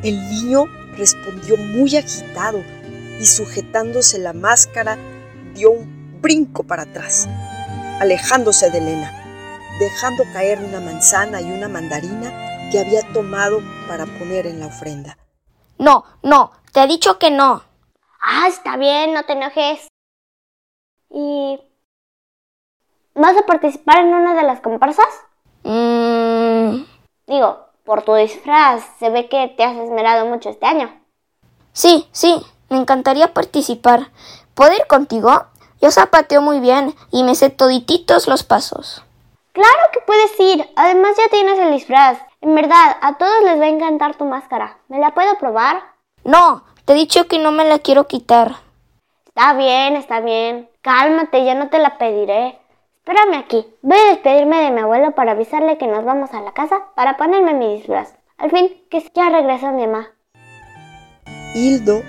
El 0.03 0.29
niño 0.29 0.67
respondió 0.99 1.57
muy 1.57 1.97
agitado 1.97 2.59
y 3.19 3.25
sujetándose 3.25 4.19
la 4.19 4.35
máscara 4.35 4.99
dio 5.55 5.71
un 5.71 6.21
brinco 6.21 6.63
para 6.63 6.83
atrás, 6.83 7.27
alejándose 8.01 8.71
de 8.71 8.79
Elena, 8.79 9.11
dejando 9.79 10.25
caer 10.35 10.59
una 10.59 10.81
manzana 10.81 11.41
y 11.41 11.51
una 11.51 11.69
mandarina 11.69 12.71
que 12.71 12.81
había 12.81 13.01
tomado 13.15 13.61
para 13.89 14.05
poner 14.05 14.47
en 14.47 14.61
la 14.61 14.67
ofrenda. 14.67 15.17
No, 15.79 16.05
no, 16.23 16.53
te 16.73 16.83
he 16.83 16.87
dicho 16.87 17.19
que 17.19 17.31
no. 17.31 17.63
Ah, 18.21 18.47
está 18.49 18.77
bien, 18.77 19.15
no 19.15 19.25
te 19.25 19.33
enojes. 19.33 19.90
¿Y 21.11 21.61
vas 23.15 23.37
a 23.37 23.47
participar 23.47 23.99
en 23.99 24.15
una 24.15 24.35
de 24.35 24.43
las 24.43 24.61
comparsas? 24.61 25.09
Mmm... 25.65 26.85
Digo, 27.27 27.59
por 27.85 28.03
tu 28.03 28.15
disfraz, 28.15 28.83
se 28.99 29.11
ve 29.11 29.29
que 29.29 29.49
te 29.57 29.65
has 29.65 29.77
esmerado 29.77 30.27
mucho 30.27 30.49
este 30.49 30.67
año. 30.67 30.91
Sí, 31.73 32.09
sí, 32.13 32.41
me 32.69 32.77
encantaría 32.77 33.35
participar. 33.35 34.11
¿Puedo 34.55 34.75
ir 34.75 34.87
contigo? 34.87 35.47
Yo 35.81 35.91
zapateo 35.91 36.43
muy 36.43 36.61
bien 36.61 36.95
y 37.11 37.23
me 37.23 37.35
sé 37.35 37.51
todititos 37.51 38.27
los 38.29 38.43
pasos. 38.43 39.03
Claro 39.53 39.79
que 39.93 40.01
puedes 40.01 40.39
ir. 40.41 40.69
Además 40.77 41.17
ya 41.17 41.29
tienes 41.31 41.59
el 41.59 41.73
disfraz. 41.73 42.19
En 42.41 42.55
verdad, 42.55 42.97
a 43.01 43.17
todos 43.17 43.43
les 43.45 43.61
va 43.61 43.65
a 43.65 43.69
encantar 43.69 44.17
tu 44.17 44.25
máscara. 44.25 44.79
¿Me 44.89 44.99
la 44.99 45.15
puedo 45.15 45.39
probar? 45.39 45.83
No, 46.25 46.65
te 46.85 46.93
he 46.93 46.97
dicho 46.97 47.27
que 47.29 47.39
no 47.39 47.51
me 47.51 47.65
la 47.65 47.79
quiero 47.79 48.07
quitar. 48.07 48.57
Está 49.31 49.55
bien, 49.55 49.95
está 49.95 50.19
bien. 50.19 50.69
Cálmate, 50.83 51.45
ya 51.45 51.55
no 51.55 51.69
te 51.69 51.79
la 51.79 51.99
pediré. 51.99 52.59
Espérame 52.97 53.39
aquí. 53.39 53.65
Voy 53.81 53.97
a 53.97 54.11
despedirme 54.11 54.57
de 54.59 54.73
mi 54.73 54.81
abuelo 54.81 55.15
para 55.15 55.33
avisarle 55.33 55.79
que 55.79 55.87
nos 55.87 56.05
vamos 56.05 56.33
a 56.33 56.41
la 56.41 56.53
casa 56.53 56.89
para 56.97 57.17
ponerme 57.17 57.55
mi 57.55 57.77
disfraz. 57.77 58.17
Al 58.39 58.51
fin, 58.51 58.85
que 58.91 59.09
ya 59.15 59.31
regresó 59.31 59.71
mi 59.71 59.87
mamá. 59.87 60.09
Hildo 61.55 62.03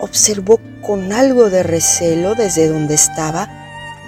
observó 0.00 0.58
con 0.80 1.12
algo 1.12 1.50
de 1.50 1.62
recelo 1.62 2.34
desde 2.34 2.68
donde 2.68 2.94
estaba 2.94 3.48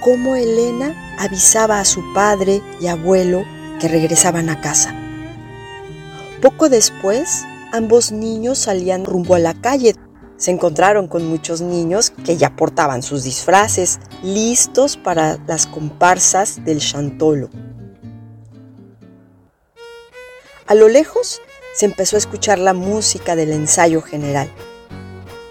cómo 0.01 0.35
Elena 0.35 1.17
avisaba 1.19 1.81
a 1.81 1.85
su 1.85 2.03
padre 2.15 2.63
y 2.81 2.87
abuelo 2.87 3.45
que 3.79 3.89
regresaban 3.89 4.49
a 4.49 4.63
casa. 4.63 4.95
Poco 6.41 6.71
después, 6.71 7.45
ambos 7.73 8.11
niños 8.11 8.57
salían 8.57 9.05
rumbo 9.05 9.35
a 9.35 9.39
la 9.39 9.53
calle. 9.53 9.95
Se 10.45 10.51
encontraron 10.51 11.09
con 11.09 11.25
muchos 11.25 11.63
niños 11.63 12.11
que 12.11 12.37
ya 12.37 12.55
portaban 12.55 13.03
sus 13.03 13.23
disfraces, 13.23 13.99
listos 14.23 14.99
para 14.99 15.39
las 15.47 15.67
comparsas 15.67 16.63
del 16.67 16.81
chantolo. 16.81 17.49
A 20.67 20.75
lo 20.75 20.89
lejos 20.89 21.41
se 21.75 21.87
empezó 21.87 22.17
a 22.17 22.19
escuchar 22.19 22.59
la 22.59 22.75
música 22.75 23.37
del 23.37 23.53
ensayo 23.53 24.03
general, 24.03 24.51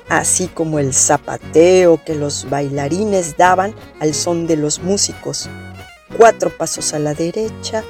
así 0.09 0.47
como 0.47 0.77
el 0.77 0.93
zapateo 0.93 2.00
que 2.05 2.13
los 2.13 2.47
bailarines 2.47 3.35
daban 3.35 3.73
al 4.00 4.13
son 4.13 4.45
de 4.45 4.57
los 4.57 4.77
músicos. 4.77 5.50
Cuatro 6.15 6.55
pasos 6.55 6.93
a 6.93 7.00
la 7.00 7.15
derecha, 7.15 7.83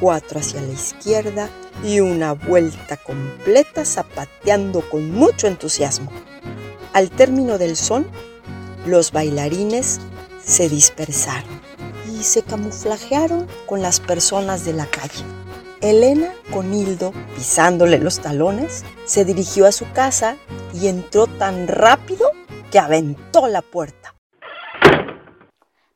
cuatro 0.00 0.40
hacia 0.40 0.62
la 0.62 0.72
izquierda 0.72 1.50
y 1.84 2.00
una 2.00 2.32
vuelta 2.32 2.96
completa 2.96 3.84
zapateando 3.84 4.80
con 4.88 5.10
mucho 5.10 5.48
entusiasmo. 5.48 6.10
Al 6.92 7.10
término 7.10 7.58
del 7.58 7.76
son, 7.76 8.06
los 8.86 9.12
bailarines 9.12 10.00
se 10.42 10.68
dispersaron 10.68 11.60
y 12.12 12.22
se 12.22 12.42
camuflajearon 12.42 13.46
con 13.66 13.82
las 13.82 14.00
personas 14.00 14.64
de 14.64 14.72
la 14.72 14.86
calle. 14.86 15.24
Elena, 15.80 16.32
con 16.52 16.72
Hildo 16.72 17.12
pisándole 17.34 17.98
los 17.98 18.20
talones, 18.20 18.84
se 19.04 19.24
dirigió 19.24 19.66
a 19.66 19.72
su 19.72 19.90
casa 19.92 20.36
y 20.72 20.88
entró 20.88 21.26
tan 21.26 21.68
rápido 21.68 22.30
que 22.70 22.78
aventó 22.78 23.46
la 23.46 23.62
puerta. 23.62 24.14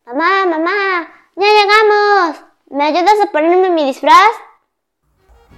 Mamá, 0.07 0.47
mamá, 0.47 1.09
ya 1.37 1.47
llegamos. 1.47 2.45
¿Me 2.71 2.85
ayudas 2.85 3.15
a 3.23 3.33
ponerme 3.33 3.71
mi 3.71 3.87
disfraz? 3.87 4.31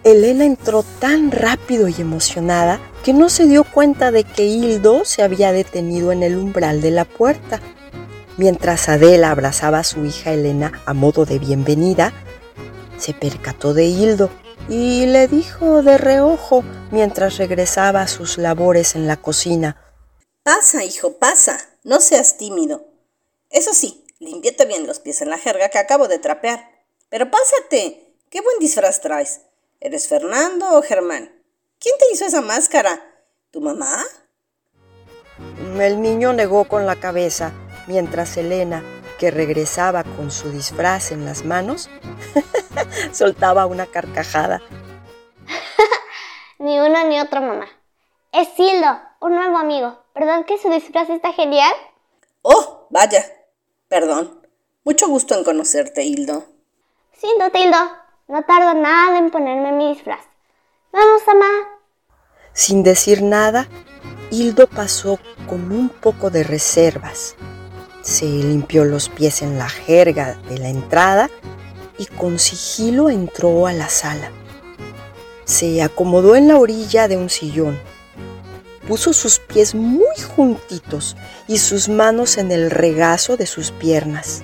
Elena 0.05 0.45
entró 0.45 0.85
tan 0.99 1.31
rápido 1.31 1.87
y 1.87 1.95
emocionada 2.01 2.81
que 3.05 3.13
no 3.13 3.29
se 3.29 3.47
dio 3.47 3.63
cuenta 3.63 4.11
de 4.11 4.25
que 4.25 4.43
Hildo 4.43 5.05
se 5.05 5.23
había 5.23 5.53
detenido 5.53 6.11
en 6.11 6.25
el 6.25 6.37
umbral 6.37 6.81
de 6.81 6.91
la 6.91 7.05
puerta. 7.05 7.61
Mientras 8.37 8.89
Adela 8.89 9.31
abrazaba 9.31 9.79
a 9.79 9.85
su 9.85 10.05
hija 10.05 10.33
Elena 10.33 10.83
a 10.87 10.93
modo 10.93 11.25
de 11.25 11.39
bienvenida, 11.39 12.13
se 12.99 13.15
percató 13.15 13.75
de 13.75 13.85
Hildo 13.85 14.29
y 14.69 15.07
le 15.07 15.29
dijo 15.29 15.83
de 15.83 15.99
reojo 15.99 16.65
mientras 16.91 17.37
regresaba 17.37 18.03
a 18.03 18.09
sus 18.09 18.39
labores 18.39 18.97
en 18.97 19.07
la 19.07 19.19
cocina. 19.19 19.77
Pasa, 20.43 20.85
hijo, 20.85 21.19
pasa. 21.19 21.61
No 21.85 22.01
seas 22.01 22.37
tímido. 22.37 22.89
Eso 23.51 23.73
sí, 23.73 24.05
limpiate 24.19 24.65
bien 24.65 24.87
los 24.87 24.99
pies 24.99 25.23
en 25.23 25.31
la 25.31 25.39
jerga 25.39 25.69
que 25.69 25.79
acabo 25.79 26.09
de 26.09 26.19
trapear. 26.19 26.71
Pero 27.09 27.31
pásate. 27.31 28.17
Qué 28.31 28.41
buen 28.41 28.59
disfraz 28.59 29.01
traes. 29.01 29.43
¿Eres 29.85 30.07
Fernando 30.07 30.79
o 30.79 30.83
Germán? 30.83 31.43
¿Quién 31.81 31.97
te 31.99 32.05
hizo 32.13 32.25
esa 32.25 32.41
máscara? 32.41 33.03
¿Tu 33.51 33.61
mamá? 33.61 34.05
El 35.77 36.01
niño 36.01 36.33
negó 36.33 36.69
con 36.69 36.87
la 36.87 36.95
cabeza 36.95 37.51
mientras 37.89 38.37
Elena, 38.37 38.85
que 39.19 39.33
regresaba 39.33 40.05
con 40.05 40.31
su 40.31 40.53
disfraz 40.53 41.11
en 41.11 41.25
las 41.25 41.45
manos, 41.45 41.91
soltaba 43.13 43.67
una 43.67 43.87
carcajada. 43.87 44.63
ni 46.61 46.79
uno 46.79 47.05
ni 47.09 47.19
otro, 47.19 47.41
mamá. 47.41 47.67
Es 48.31 48.51
Hildo, 48.57 49.01
un 49.21 49.35
nuevo 49.35 49.59
amigo. 49.59 49.99
¿Perdón 50.15 50.45
que 50.45 50.59
su 50.59 50.71
disfraz 50.71 51.11
está 51.11 51.33
genial? 51.33 51.75
Oh, 52.43 52.87
vaya. 52.91 53.25
Perdón. 53.89 54.47
Mucho 54.85 55.09
gusto 55.09 55.35
en 55.35 55.43
conocerte, 55.43 56.05
Hildo. 56.05 56.45
Siento, 57.19 57.51
Hildo. 57.59 58.02
No 58.29 58.43
tardo 58.45 58.75
nada 58.81 59.19
en 59.19 59.31
ponerme 59.31 59.73
mi 59.73 59.95
disfraz. 59.95 60.21
Vamos, 60.93 61.23
mamá. 61.27 61.47
Sin 62.53 62.83
decir 62.83 63.23
nada, 63.23 63.67
Hildo 64.31 64.69
pasó 64.69 65.19
con 65.49 65.73
un 65.73 65.89
poco 65.89 66.31
de 66.31 66.45
reservas. 66.45 67.35
Se 68.03 68.25
limpió 68.25 68.85
los 68.85 69.09
pies 69.09 69.43
en 69.43 69.59
la 69.59 69.69
jerga 69.69 70.35
de 70.49 70.59
la 70.59 70.69
entrada 70.69 71.31
y 71.99 72.07
con 72.07 72.39
sigilo 72.39 73.11
entró 73.11 73.67
a 73.67 73.73
la 73.73 73.89
sala. 73.89 74.31
Se 75.45 75.83
acomodó 75.83 76.37
en 76.37 76.49
la 76.49 76.59
orilla 76.59 77.09
de 77.09 77.17
un 77.17 77.29
sillón. 77.29 77.79
Puso 78.87 79.13
sus 79.13 79.39
pies 79.39 79.75
muy 79.75 80.17
juntitos 80.37 81.17
y 81.49 81.59
sus 81.59 81.89
manos 81.89 82.39
en 82.39 82.53
el 82.53 82.71
regazo 82.71 83.37
de 83.37 83.47
sus 83.47 83.71
piernas, 83.71 84.43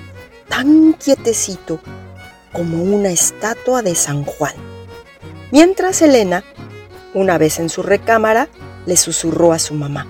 tan 0.48 0.92
quietecito 0.94 1.80
como 2.52 2.82
una 2.82 3.10
estatua 3.10 3.82
de 3.82 3.94
San 3.94 4.24
Juan. 4.24 4.54
Mientras 5.50 6.02
Elena, 6.02 6.44
una 7.14 7.38
vez 7.38 7.58
en 7.58 7.68
su 7.68 7.82
recámara, 7.82 8.48
le 8.86 8.96
susurró 8.96 9.52
a 9.52 9.58
su 9.58 9.74
mamá. 9.74 10.06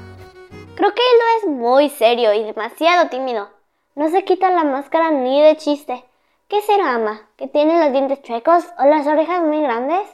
Creo 0.75 0.95
que 0.95 1.03
él 1.03 1.19
no 1.19 1.39
es 1.39 1.59
muy 1.59 1.91
serio 1.91 2.33
y 2.35 2.45
demasiado 2.45 3.09
tímido. 3.09 3.51
No 3.95 4.11
se 4.11 4.25
quita 4.25 4.51
la 4.51 4.65
máscara 4.65 5.11
ni 5.11 5.43
de 5.43 5.57
chiste. 5.57 6.05
¿Qué 6.49 6.63
será, 6.63 6.95
ama? 6.95 7.29
¿Que 7.37 7.49
tiene 7.49 7.83
los 7.83 7.93
dientes 7.93 8.23
chuecos 8.23 8.65
o 8.79 8.85
las 8.87 9.07
orejas 9.07 9.43
muy 9.43 9.61
grandes? 9.61 10.09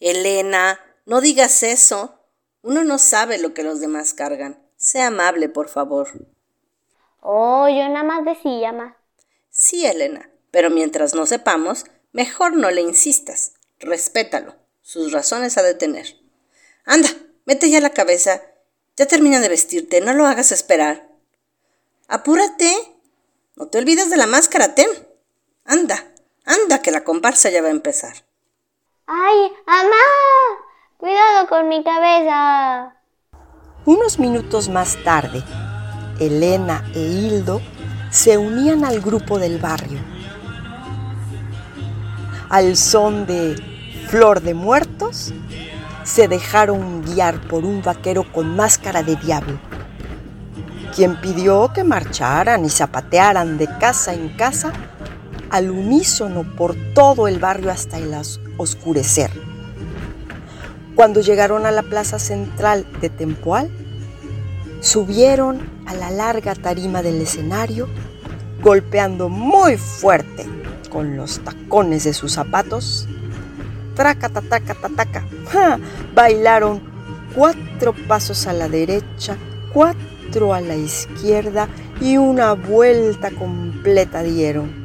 Elena, 0.00 0.80
no 1.06 1.20
digas 1.20 1.62
eso. 1.62 2.18
Uno 2.62 2.84
no 2.84 2.98
sabe 2.98 3.38
lo 3.38 3.54
que 3.54 3.62
los 3.62 3.80
demás 3.80 4.14
cargan. 4.14 4.60
Sea 4.76 5.06
amable, 5.06 5.48
por 5.48 5.68
favor. 5.68 6.08
Oh, 7.20 7.68
yo 7.68 7.88
nada 7.88 8.02
más 8.02 8.24
decía, 8.24 8.72
ma. 8.72 8.96
Sí, 9.48 9.86
Elena, 9.86 10.28
pero 10.52 10.70
mientras 10.70 11.14
no 11.14 11.26
sepamos, 11.26 11.86
mejor 12.12 12.54
no 12.54 12.70
le 12.70 12.82
insistas. 12.82 13.54
Respétalo. 13.80 14.54
Sus 14.82 15.10
razones 15.10 15.58
ha 15.58 15.62
de 15.62 15.74
tener. 15.74 16.16
Anda, 16.84 17.08
mete 17.46 17.68
ya 17.70 17.80
la 17.80 17.90
cabeza. 17.90 18.42
Ya 18.96 19.06
termina 19.06 19.40
de 19.40 19.48
vestirte, 19.48 20.00
no 20.00 20.12
lo 20.12 20.26
hagas 20.26 20.52
esperar. 20.52 21.08
Apúrate. 22.06 22.70
No 23.56 23.68
te 23.68 23.78
olvides 23.78 24.10
de 24.10 24.18
la 24.18 24.26
máscara, 24.26 24.74
ten. 24.74 24.88
Anda, 25.64 26.12
anda, 26.44 26.82
que 26.82 26.90
la 26.90 27.02
comparsa 27.02 27.48
ya 27.50 27.62
va 27.62 27.68
a 27.68 27.72
empezar. 27.72 28.14
¡Ay, 29.06 29.52
mamá! 29.66 29.96
Cuidado 30.98 31.48
con 31.48 31.68
mi 31.68 31.82
cabeza. 31.82 32.96
Unos 33.86 34.18
minutos 34.18 34.68
más 34.68 35.02
tarde, 35.02 35.42
Elena 36.20 36.84
e 36.94 37.00
Hildo 37.00 37.60
se 38.10 38.36
unían 38.36 38.84
al 38.84 39.00
grupo 39.00 39.38
del 39.38 39.58
barrio. 39.58 40.11
Al 42.52 42.76
son 42.76 43.24
de 43.24 43.56
Flor 44.08 44.42
de 44.42 44.52
Muertos, 44.52 45.32
se 46.04 46.28
dejaron 46.28 47.02
guiar 47.02 47.40
por 47.48 47.64
un 47.64 47.80
vaquero 47.80 48.30
con 48.30 48.54
máscara 48.54 49.02
de 49.02 49.16
diablo, 49.16 49.58
quien 50.94 51.18
pidió 51.18 51.72
que 51.72 51.82
marcharan 51.82 52.62
y 52.66 52.68
zapatearan 52.68 53.56
de 53.56 53.68
casa 53.80 54.12
en 54.12 54.36
casa 54.36 54.70
al 55.48 55.70
unísono 55.70 56.44
por 56.54 56.76
todo 56.92 57.26
el 57.26 57.38
barrio 57.38 57.70
hasta 57.70 57.96
el 57.96 58.14
oscurecer. 58.58 59.30
Cuando 60.94 61.22
llegaron 61.22 61.64
a 61.64 61.70
la 61.70 61.82
plaza 61.82 62.18
central 62.18 62.84
de 63.00 63.08
Tempoal, 63.08 63.70
subieron 64.80 65.58
a 65.86 65.94
la 65.94 66.10
larga 66.10 66.54
tarima 66.54 67.00
del 67.00 67.18
escenario, 67.22 67.88
golpeando 68.60 69.30
muy 69.30 69.78
fuerte 69.78 70.61
con 70.92 71.16
los 71.16 71.40
tacones 71.40 72.04
de 72.04 72.12
sus 72.12 72.32
zapatos. 72.32 73.08
Traca, 73.94 74.28
taca, 74.28 74.74
taca, 74.74 75.24
Bailaron 76.14 76.80
cuatro 77.34 77.94
pasos 78.06 78.46
a 78.46 78.52
la 78.52 78.68
derecha, 78.68 79.36
cuatro 79.72 80.54
a 80.54 80.60
la 80.60 80.76
izquierda 80.76 81.68
y 82.00 82.16
una 82.16 82.52
vuelta 82.52 83.30
completa 83.30 84.22
dieron 84.22 84.82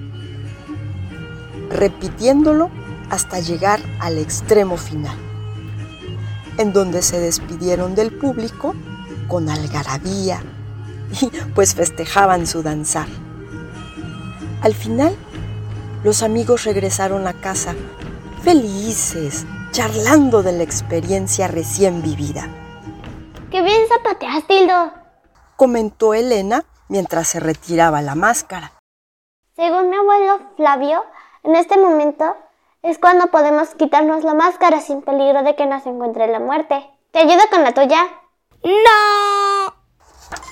repitiéndolo 1.69 2.69
hasta 3.09 3.39
llegar 3.39 3.79
al 3.99 4.17
extremo 4.17 4.77
final, 4.77 5.15
en 6.57 6.73
donde 6.73 7.01
se 7.01 7.19
despidieron 7.19 7.95
del 7.95 8.11
público 8.11 8.73
con 9.27 9.49
algarabía 9.49 10.41
y 11.21 11.29
pues 11.53 11.75
festejaban 11.75 12.47
su 12.47 12.63
danzar. 12.63 13.07
Al 14.61 14.73
final, 14.73 15.15
los 16.07 16.23
amigos 16.23 16.63
regresaron 16.63 17.27
a 17.27 17.33
casa 17.33 17.75
felices, 18.41 19.45
charlando 19.71 20.41
de 20.41 20.53
la 20.53 20.63
experiencia 20.63 21.49
recién 21.49 22.01
vivida. 22.01 22.47
¡Qué 23.51 23.61
bien 23.61 23.81
zapateaste, 23.89 24.47
Tildo! 24.47 24.93
comentó 25.57 26.13
Elena 26.13 26.63
mientras 26.87 27.27
se 27.27 27.41
retiraba 27.41 28.01
la 28.01 28.15
máscara. 28.15 28.71
Según 29.57 29.89
mi 29.89 29.97
abuelo 29.97 30.39
Flavio, 30.55 31.03
en 31.43 31.57
este 31.57 31.77
momento 31.77 32.37
es 32.83 32.99
cuando 32.99 33.27
podemos 33.27 33.75
quitarnos 33.75 34.23
la 34.23 34.33
máscara 34.33 34.79
sin 34.79 35.01
peligro 35.01 35.43
de 35.43 35.57
que 35.57 35.65
nos 35.65 35.85
encuentre 35.85 36.27
la 36.27 36.39
muerte. 36.39 36.89
¿Te 37.11 37.19
ayudo 37.19 37.41
con 37.51 37.63
la 37.63 37.73
tuya? 37.73 38.07
¡No! 38.63 39.73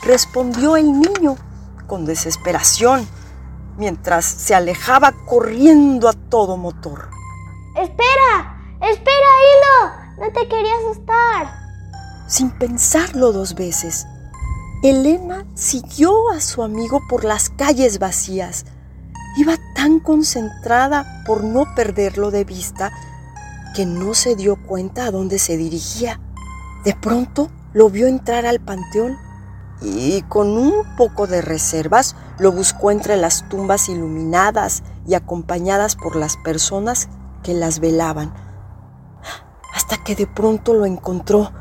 Respondió 0.04 0.76
el 0.76 1.00
niño 1.00 1.38
con 1.88 2.06
desesperación 2.06 3.08
mientras 3.78 4.26
se 4.26 4.56
alejaba 4.56 5.14
corriendo 5.26 6.08
a 6.10 6.14
todo 6.14 6.58
motor. 6.58 7.10
¡Espera! 7.76 8.58
¡Espera, 8.82 9.28
Hilo! 9.42 10.06
No 10.26 10.32
te 10.32 10.48
quería 10.48 10.74
asustar. 10.78 11.54
Sin 12.28 12.52
pensarlo 12.52 13.32
dos 13.32 13.54
veces, 13.56 14.08
Elena 14.84 15.46
siguió 15.56 16.30
a 16.32 16.40
su 16.40 16.64
amigo 16.64 17.02
por 17.10 17.24
las 17.24 17.50
calles 17.50 18.00
vacías. 18.00 18.66
Iba 19.38 19.58
tan 19.76 20.00
concentrada 20.00 21.24
por 21.26 21.44
no 21.44 21.66
perderlo 21.76 22.32
de 22.32 22.46
vista 22.46 22.92
que 23.76 23.86
no 23.86 24.14
se 24.14 24.36
dio 24.36 24.56
cuenta 24.56 25.06
a 25.06 25.12
dónde 25.12 25.38
se 25.40 25.58
dirigía. 25.58 26.20
De 26.86 26.94
pronto 26.94 27.50
lo 27.74 27.90
vio 27.90 28.08
entrar 28.08 28.46
al 28.46 28.62
panteón 28.62 29.18
y 29.82 30.22
con 30.24 30.58
un 30.58 30.96
poco 30.96 31.28
de 31.28 31.42
reservas 31.42 32.16
lo 32.38 32.52
buscó 32.52 32.92
entre 32.92 33.18
las 33.18 33.48
tumbas 33.50 33.90
iluminadas 33.90 34.84
y 35.08 35.14
acompañadas 35.14 35.96
por 35.96 36.16
las 36.16 36.38
personas 36.38 37.10
que 37.44 37.54
las 37.54 37.80
velaban, 37.80 38.34
hasta 39.74 39.98
que 40.04 40.16
de 40.16 40.28
pronto 40.28 40.74
lo 40.74 40.86
encontró 40.86 41.52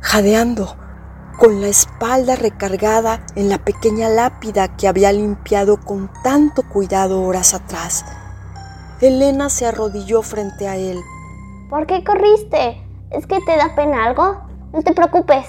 jadeando, 0.00 0.76
con 1.38 1.60
la 1.60 1.68
espalda 1.68 2.36
recargada 2.36 3.24
en 3.34 3.48
la 3.48 3.58
pequeña 3.58 4.08
lápida 4.08 4.76
que 4.76 4.86
había 4.86 5.12
limpiado 5.12 5.80
con 5.80 6.10
tanto 6.22 6.62
cuidado 6.62 7.22
horas 7.22 7.54
atrás. 7.54 8.04
Elena 9.00 9.50
se 9.50 9.66
arrodilló 9.66 10.22
frente 10.22 10.68
a 10.68 10.76
él. 10.76 11.00
¿Por 11.68 11.86
qué 11.86 12.04
corriste? 12.04 12.80
¿Es 13.10 13.26
que 13.26 13.40
te 13.40 13.56
da 13.56 13.74
pena 13.74 14.04
algo? 14.04 14.40
No 14.72 14.82
te 14.82 14.92
preocupes, 14.92 15.46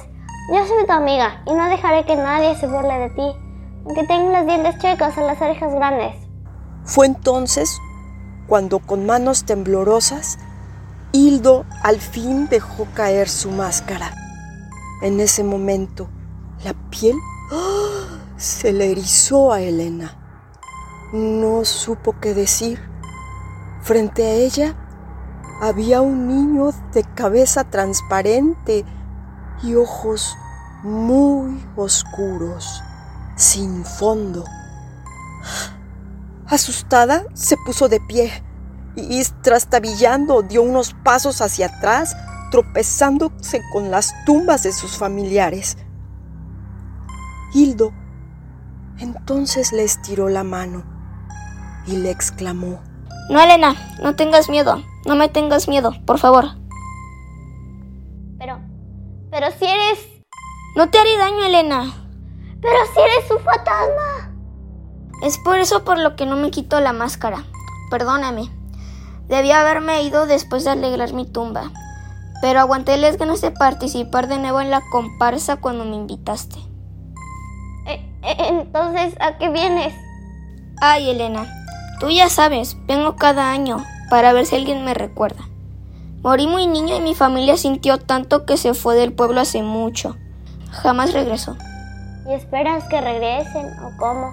yo 0.51 0.65
soy 0.65 0.85
tu 0.85 0.91
amiga 0.91 1.41
y 1.45 1.53
no 1.53 1.69
dejaré 1.69 2.05
que 2.05 2.15
nadie 2.15 2.55
se 2.55 2.67
burle 2.67 2.97
de 2.99 3.09
ti, 3.11 3.44
aunque 3.85 4.03
tengo 4.05 4.31
los 4.31 4.45
dientes 4.45 4.77
chuecos 4.79 5.17
en 5.17 5.27
las 5.27 5.41
orejas 5.41 5.73
grandes. 5.73 6.15
Fue 6.83 7.05
entonces 7.05 7.79
cuando 8.47 8.79
con 8.79 9.05
manos 9.05 9.45
temblorosas, 9.45 10.37
Hildo 11.11 11.65
al 11.81 11.99
fin 11.99 12.47
dejó 12.49 12.85
caer 12.93 13.29
su 13.29 13.49
máscara. 13.49 14.13
En 15.01 15.19
ese 15.19 15.43
momento, 15.43 16.09
la 16.63 16.73
piel 16.89 17.15
¡ah! 17.51 18.19
se 18.37 18.73
le 18.73 18.91
erizó 18.91 19.51
a 19.51 19.61
Elena. 19.61 20.17
No 21.13 21.63
supo 21.65 22.15
qué 22.19 22.33
decir. 22.33 22.79
Frente 23.81 24.25
a 24.25 24.33
ella 24.33 24.75
había 25.61 26.01
un 26.01 26.27
niño 26.27 26.71
de 26.93 27.03
cabeza 27.03 27.63
transparente 27.63 28.83
y 29.63 29.75
ojos 29.75 30.35
muy 30.83 31.65
oscuros, 31.75 32.83
sin 33.35 33.85
fondo. 33.85 34.43
Asustada, 36.47 37.23
se 37.33 37.57
puso 37.65 37.89
de 37.89 37.99
pie 37.99 38.31
y, 38.95 39.23
trastabillando, 39.41 40.41
dio 40.41 40.61
unos 40.61 40.93
pasos 41.03 41.41
hacia 41.41 41.67
atrás, 41.67 42.15
tropezándose 42.51 43.61
con 43.73 43.91
las 43.91 44.13
tumbas 44.25 44.63
de 44.63 44.71
sus 44.71 44.97
familiares. 44.97 45.77
Hildo 47.53 47.91
entonces 48.99 49.73
le 49.73 49.83
estiró 49.83 50.29
la 50.29 50.43
mano 50.43 50.83
y 51.85 51.97
le 51.97 52.11
exclamó, 52.11 52.81
No, 53.29 53.41
Elena, 53.41 53.75
no 54.01 54.15
tengas 54.15 54.49
miedo, 54.49 54.81
no 55.05 55.15
me 55.15 55.27
tengas 55.27 55.67
miedo, 55.67 55.93
por 56.05 56.17
favor. 56.17 56.45
Pero, 58.37 58.59
pero 59.29 59.47
si 59.51 59.65
eres... 59.65 59.99
No 60.75 60.89
te 60.89 60.97
haré 60.97 61.17
daño, 61.17 61.45
Elena. 61.45 62.04
Pero 62.65 62.79
si 62.93 62.99
eres 62.99 63.27
su 63.27 63.37
fantasma. 63.39 64.31
Es 65.21 65.37
por 65.37 65.59
eso 65.59 65.83
por 65.83 65.99
lo 65.99 66.15
que 66.15 66.25
no 66.25 66.35
me 66.35 66.49
quito 66.49 66.79
la 66.79 66.93
máscara. 66.93 67.45
Perdóname. 67.91 68.49
Debía 69.27 69.61
haberme 69.61 70.01
ido 70.01 70.25
después 70.25 70.63
de 70.63 70.71
alegrar 70.71 71.13
mi 71.13 71.25
tumba. 71.25 71.71
Pero 72.41 72.59
aguanté 72.59 72.97
las 72.97 73.17
ganas 73.17 73.41
de 73.41 73.51
participar 73.51 74.27
de 74.27 74.39
nuevo 74.39 74.61
en 74.61 74.71
la 74.71 74.81
comparsa 74.91 75.57
cuando 75.57 75.85
me 75.85 75.95
invitaste. 75.95 76.57
Eh, 77.87 78.11
eh, 78.23 78.35
entonces, 78.49 79.15
¿a 79.19 79.37
qué 79.37 79.49
vienes? 79.49 79.93
Ay, 80.81 81.11
Elena, 81.11 81.47
tú 81.99 82.09
ya 82.09 82.29
sabes, 82.29 82.77
vengo 82.87 83.15
cada 83.15 83.51
año 83.51 83.85
para 84.09 84.33
ver 84.33 84.45
si 84.45 84.55
alguien 84.55 84.83
me 84.83 84.93
recuerda. 84.93 85.47
Morí 86.21 86.47
muy 86.47 86.65
niño 86.65 86.95
y 86.95 87.01
mi 87.01 87.13
familia 87.13 87.57
sintió 87.57 87.99
tanto 87.99 88.45
que 88.45 88.57
se 88.57 88.73
fue 88.73 88.95
del 88.95 89.13
pueblo 89.13 89.41
hace 89.41 89.61
mucho. 89.61 90.17
Jamás 90.71 91.13
regresó. 91.13 91.55
¿Y 92.27 92.33
esperas 92.33 92.83
que 92.85 93.01
regresen 93.01 93.67
o 93.79 93.95
cómo? 93.97 94.31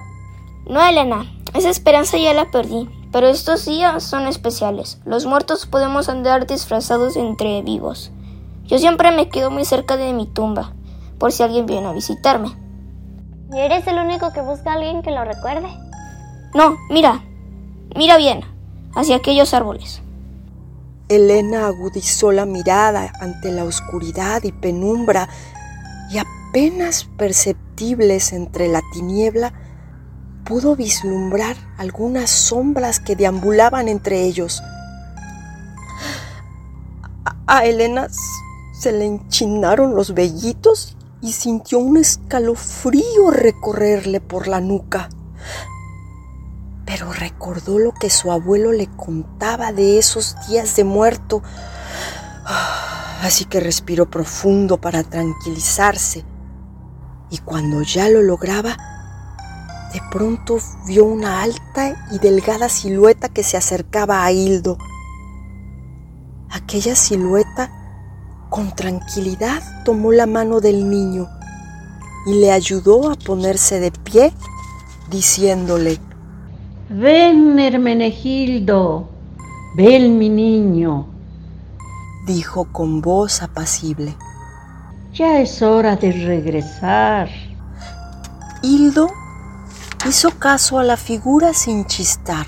No, 0.66 0.82
Elena, 0.86 1.26
esa 1.54 1.70
esperanza 1.70 2.16
ya 2.18 2.32
la 2.34 2.50
perdí. 2.50 2.88
Pero 3.12 3.28
estos 3.28 3.66
días 3.66 4.02
son 4.02 4.26
especiales. 4.26 4.98
Los 5.04 5.26
muertos 5.26 5.66
podemos 5.66 6.08
andar 6.08 6.46
disfrazados 6.46 7.16
entre 7.16 7.60
vivos. 7.60 8.10
Yo 8.64 8.78
siempre 8.78 9.10
me 9.10 9.28
quedo 9.28 9.50
muy 9.50 9.66
cerca 9.66 9.98
de 9.98 10.14
mi 10.14 10.26
tumba, 10.26 10.72
por 11.18 11.30
si 11.30 11.42
alguien 11.42 11.66
viene 11.66 11.88
a 11.88 11.92
visitarme. 11.92 12.56
¿Y 13.52 13.58
eres 13.58 13.86
el 13.86 13.98
único 13.98 14.32
que 14.32 14.40
busca 14.40 14.70
a 14.70 14.74
alguien 14.76 15.02
que 15.02 15.10
lo 15.10 15.24
recuerde? 15.24 15.68
No, 16.54 16.78
mira, 16.88 17.22
mira 17.94 18.16
bien, 18.16 18.40
hacia 18.94 19.16
aquellos 19.16 19.52
árboles. 19.52 20.00
Elena 21.10 21.66
agudizó 21.66 22.32
la 22.32 22.46
mirada 22.46 23.12
ante 23.20 23.52
la 23.52 23.64
oscuridad 23.64 24.42
y 24.44 24.52
penumbra 24.52 25.28
y 26.10 26.16
apenas 26.52 27.08
perceptibles 27.16 28.34
entre 28.34 28.68
la 28.68 28.82
tiniebla, 28.92 29.54
pudo 30.44 30.76
vislumbrar 30.76 31.56
algunas 31.78 32.28
sombras 32.28 33.00
que 33.00 33.16
deambulaban 33.16 33.88
entre 33.88 34.24
ellos. 34.24 34.62
A, 37.46 37.64
Elena 37.64 38.08
se 38.78 38.92
le 38.92 39.06
enchinaron 39.06 39.96
los 39.96 40.12
vellitos 40.12 40.94
y 41.22 41.32
sintió 41.32 41.78
un 41.78 41.96
escalofrío 41.96 43.30
recorrerle 43.30 44.20
por 44.20 44.46
la 44.46 44.60
nuca. 44.60 45.08
Pero 46.84 47.14
recordó 47.14 47.78
lo 47.78 47.94
que 47.94 48.10
su 48.10 48.30
abuelo 48.30 48.72
le 48.72 48.88
contaba 48.88 49.72
de 49.72 49.98
esos 49.98 50.36
días 50.48 50.76
de 50.76 50.84
muerto. 50.84 51.42
Así 53.22 53.46
que 53.46 53.58
respiró 53.58 54.10
profundo 54.10 54.78
para 54.78 55.02
tranquilizarse. 55.02 56.26
Y 57.32 57.38
cuando 57.38 57.80
ya 57.80 58.10
lo 58.10 58.20
lograba, 58.20 58.76
de 59.94 60.02
pronto 60.10 60.58
vio 60.86 61.06
una 61.06 61.42
alta 61.42 62.06
y 62.12 62.18
delgada 62.18 62.68
silueta 62.68 63.30
que 63.30 63.42
se 63.42 63.56
acercaba 63.56 64.22
a 64.22 64.30
Hildo. 64.32 64.76
Aquella 66.50 66.94
silueta 66.94 67.72
con 68.50 68.76
tranquilidad 68.76 69.62
tomó 69.86 70.12
la 70.12 70.26
mano 70.26 70.60
del 70.60 70.90
niño 70.90 71.26
y 72.26 72.34
le 72.34 72.52
ayudó 72.52 73.10
a 73.10 73.14
ponerse 73.14 73.80
de 73.80 73.90
pie, 73.90 74.34
diciéndole, 75.10 75.98
Ven, 76.90 77.58
Hermenegildo, 77.58 79.08
ven 79.74 80.18
mi 80.18 80.28
niño, 80.28 81.06
dijo 82.26 82.66
con 82.70 83.00
voz 83.00 83.40
apacible. 83.40 84.14
Ya 85.12 85.40
es 85.40 85.60
hora 85.60 85.96
de 85.96 86.10
regresar. 86.10 87.28
Hildo 88.62 89.10
hizo 90.08 90.30
caso 90.38 90.78
a 90.78 90.84
la 90.84 90.96
figura 90.96 91.52
sin 91.52 91.84
chistar 91.84 92.46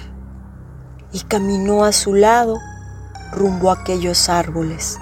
y 1.13 1.21
caminó 1.21 1.85
a 1.85 1.93
su 1.93 2.15
lado 2.15 2.59
rumbo 3.33 3.71
a 3.71 3.75
aquellos 3.75 4.31
árboles, 4.31 4.99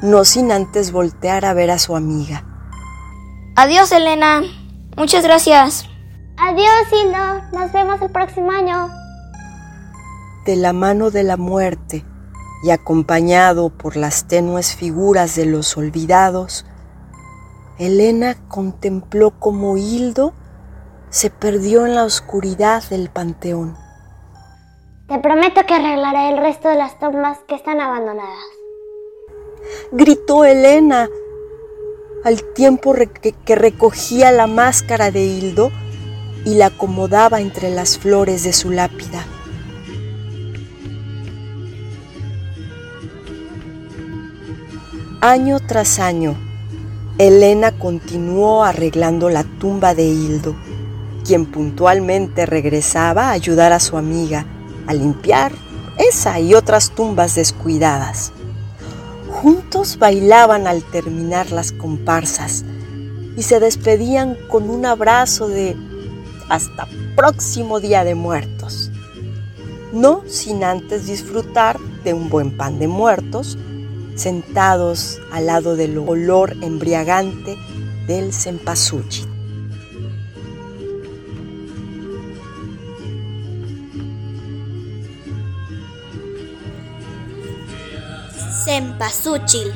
no 0.00 0.24
sin 0.24 0.52
antes 0.52 0.90
voltear 0.90 1.44
a 1.44 1.52
ver 1.52 1.70
a 1.70 1.78
su 1.78 1.94
amiga. 1.94 2.44
Adiós, 3.56 3.92
Elena. 3.92 4.40
Muchas 4.96 5.22
gracias. 5.22 5.86
Adiós, 6.38 6.86
Hildo. 6.90 7.58
Nos 7.58 7.72
vemos 7.72 8.00
el 8.00 8.10
próximo 8.10 8.52
año. 8.52 8.88
De 10.46 10.56
la 10.56 10.72
mano 10.72 11.10
de 11.10 11.24
la 11.24 11.36
muerte 11.36 12.06
y 12.62 12.70
acompañado 12.70 13.68
por 13.68 13.96
las 13.96 14.26
tenues 14.28 14.74
figuras 14.74 15.36
de 15.36 15.46
los 15.46 15.76
olvidados, 15.76 16.64
Elena 17.80 18.36
contempló 18.48 19.30
como 19.30 19.78
Hildo 19.78 20.34
se 21.08 21.30
perdió 21.30 21.86
en 21.86 21.94
la 21.94 22.04
oscuridad 22.04 22.82
del 22.90 23.08
panteón. 23.08 23.74
Te 25.08 25.18
prometo 25.18 25.62
que 25.66 25.72
arreglaré 25.72 26.28
el 26.28 26.36
resto 26.36 26.68
de 26.68 26.76
las 26.76 26.98
tumbas 26.98 27.38
que 27.48 27.54
están 27.54 27.80
abandonadas. 27.80 28.44
Gritó 29.92 30.44
Elena 30.44 31.08
al 32.22 32.42
tiempo 32.52 32.94
que 33.46 33.54
recogía 33.54 34.30
la 34.30 34.46
máscara 34.46 35.10
de 35.10 35.22
Hildo 35.22 35.72
y 36.44 36.56
la 36.56 36.66
acomodaba 36.66 37.40
entre 37.40 37.70
las 37.70 37.96
flores 37.96 38.44
de 38.44 38.52
su 38.52 38.70
lápida. 38.70 39.24
Año 45.22 45.60
tras 45.66 45.98
año, 45.98 46.49
Elena 47.20 47.72
continuó 47.72 48.64
arreglando 48.64 49.28
la 49.28 49.44
tumba 49.44 49.94
de 49.94 50.04
Hildo 50.04 50.56
quien 51.22 51.44
puntualmente 51.44 52.46
regresaba 52.46 53.28
a 53.28 53.32
ayudar 53.32 53.74
a 53.74 53.78
su 53.78 53.98
amiga 53.98 54.46
a 54.86 54.94
limpiar 54.94 55.52
esa 55.98 56.40
y 56.40 56.54
otras 56.54 56.92
tumbas 56.92 57.34
descuidadas. 57.34 58.32
Juntos 59.28 59.98
bailaban 59.98 60.66
al 60.66 60.82
terminar 60.82 61.52
las 61.52 61.72
comparsas 61.72 62.64
y 63.36 63.42
se 63.42 63.60
despedían 63.60 64.38
con 64.48 64.70
un 64.70 64.86
abrazo 64.86 65.46
de 65.46 65.76
hasta 66.48 66.88
próximo 67.16 67.80
día 67.80 68.02
de 68.02 68.14
muertos. 68.14 68.90
No 69.92 70.22
sin 70.26 70.64
antes 70.64 71.06
disfrutar 71.06 71.78
de 72.02 72.14
un 72.14 72.30
buen 72.30 72.56
pan 72.56 72.78
de 72.78 72.88
muertos, 72.88 73.58
sentados 74.14 75.20
al 75.32 75.46
lado 75.46 75.76
del 75.76 75.98
olor 75.98 76.56
embriagante 76.62 77.56
del 78.06 78.32
cempasúchil. 78.32 79.26
Cempasúchil. 88.64 89.72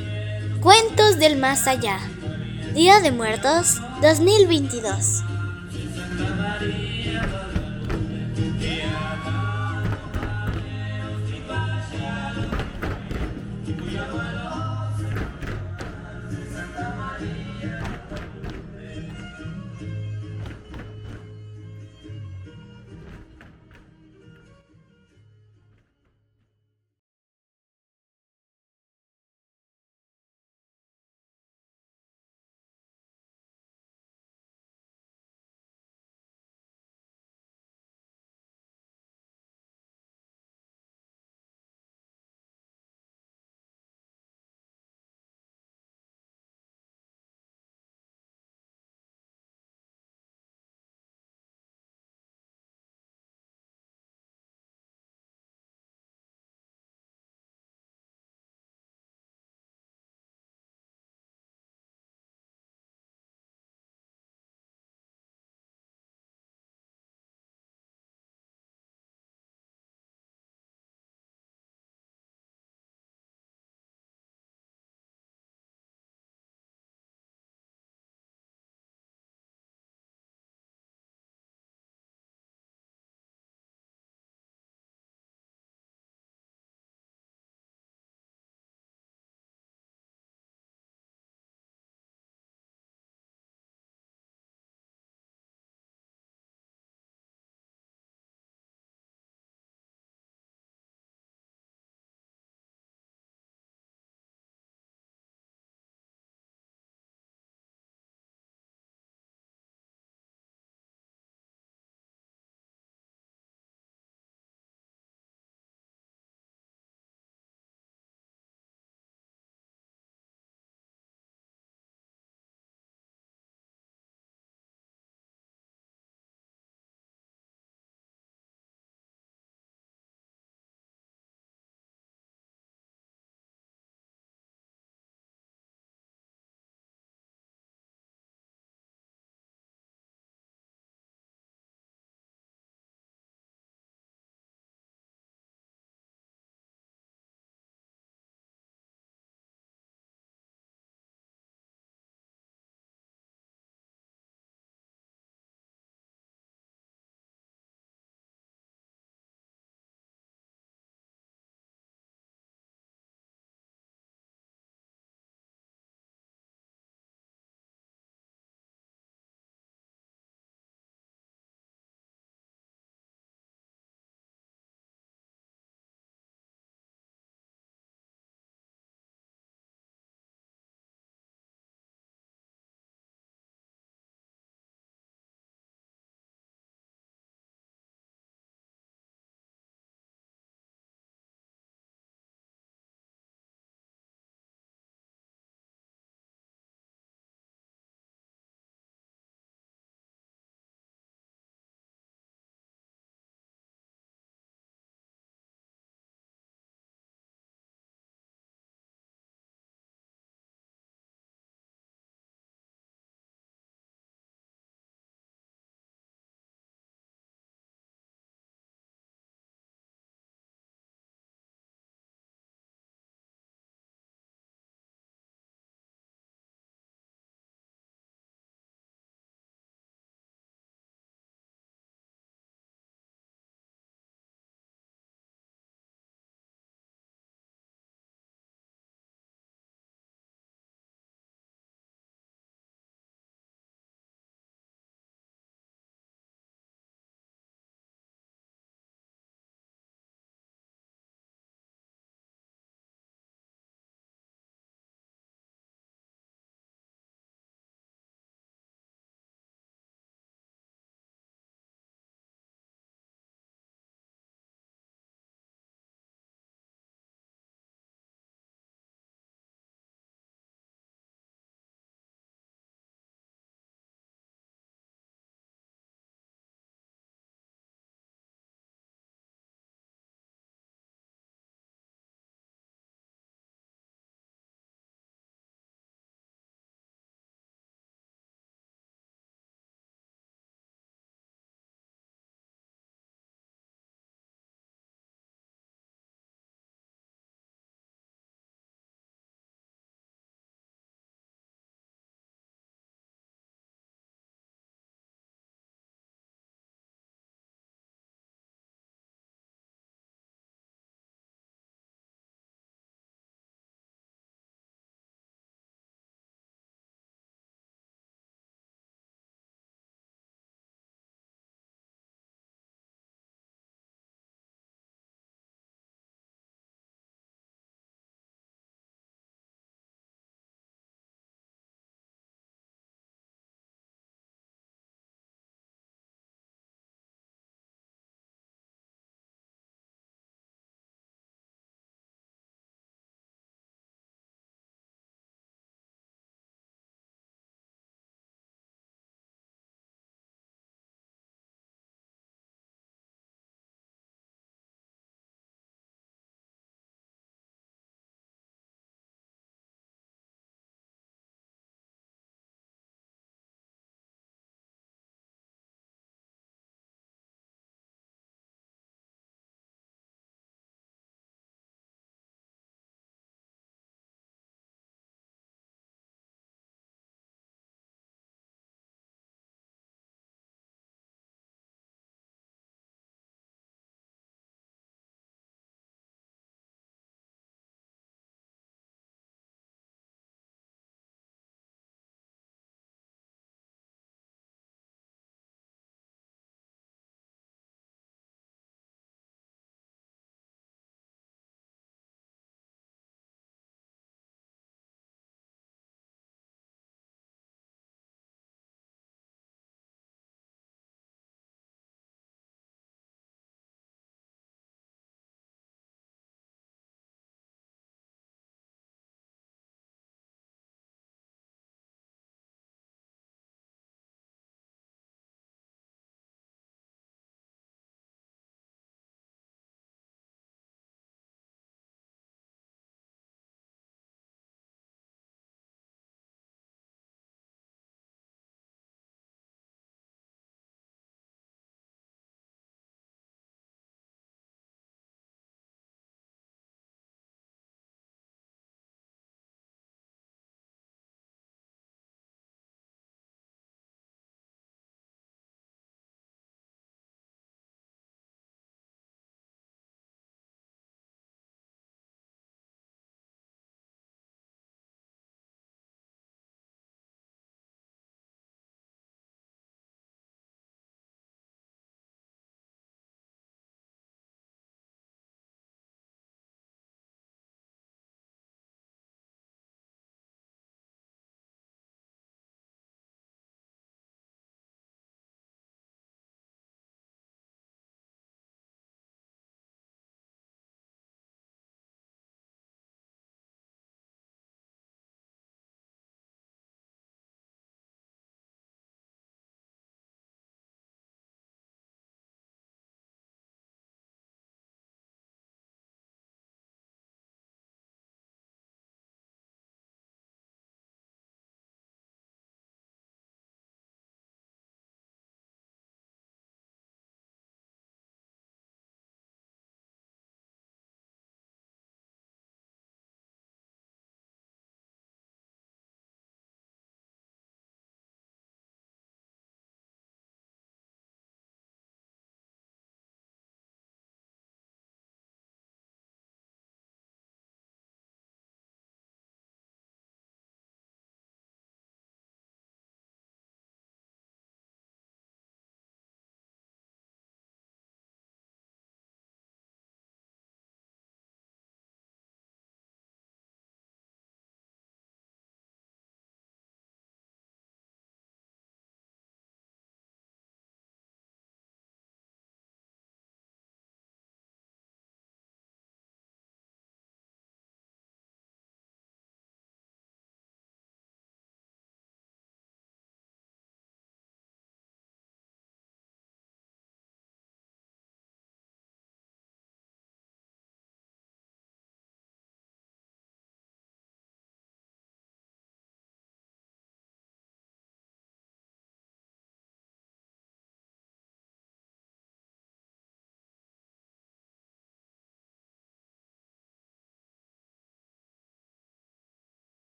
Cuentos 0.61 1.19
del 1.19 1.37
más 1.39 1.67
allá. 1.67 1.99
Día 2.75 3.01
de 3.01 3.11
Muertos 3.11 3.81
2022. 4.03 5.34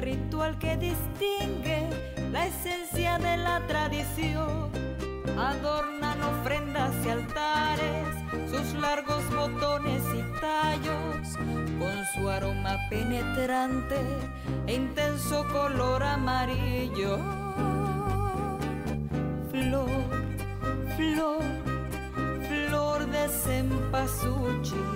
Ritual 0.00 0.58
que 0.58 0.76
distingue 0.76 1.88
la 2.32 2.46
esencia 2.46 3.18
de 3.18 3.36
la 3.36 3.66
tradición. 3.66 4.70
Adornan 5.38 6.22
ofrendas 6.22 6.94
y 7.04 7.08
altares, 7.10 8.06
sus 8.50 8.74
largos 8.80 9.22
botones 9.34 10.02
y 10.14 10.40
tallos, 10.40 11.59
con 11.80 12.04
su 12.12 12.28
aroma 12.28 12.76
penetrante 12.90 13.96
e 14.66 14.74
intenso 14.74 15.46
color 15.50 16.02
amarillo. 16.02 17.18
Flor, 19.50 19.88
flor, 20.96 21.42
flor 22.48 23.06
de 23.06 23.28
cempasúchil, 23.44 24.89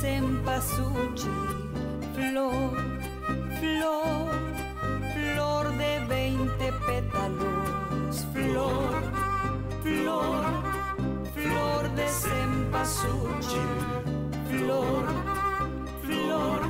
cempasúchil, 0.00 1.30
flor, 2.14 2.76
flor, 3.58 4.30
flor 5.14 5.76
de 5.76 6.00
veinte 6.06 6.72
pétalos, 6.86 8.24
flor, 8.32 9.02
flor, 9.82 10.44
flor 11.34 11.82
de 11.96 12.08
cempasúchil, 12.08 13.70
flor, 14.48 15.04
flor, 16.04 16.60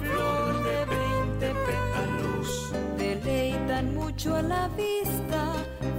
flor 0.00 0.52
de 0.64 0.78
veinte 0.96 1.48
pétalos. 1.66 2.72
Deleitan 2.98 3.94
mucho 3.94 4.34
a 4.34 4.42
la 4.42 4.68
vista, 4.68 5.52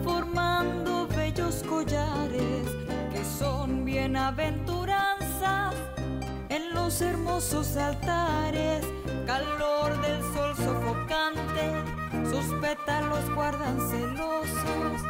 formando 0.03 1.07
bellos 1.15 1.63
collares 1.63 2.65
que 3.13 3.23
son 3.23 3.85
bienaventuranzas 3.85 4.71
en 4.71 4.80
los 6.83 6.99
hermosos 7.01 7.77
altares, 7.77 8.83
calor 9.27 10.01
del 10.01 10.19
sol 10.33 10.55
sofocante, 10.55 11.65
sus 12.29 12.45
pétalos 12.59 13.23
guardan 13.35 13.77
celosos 13.91 15.01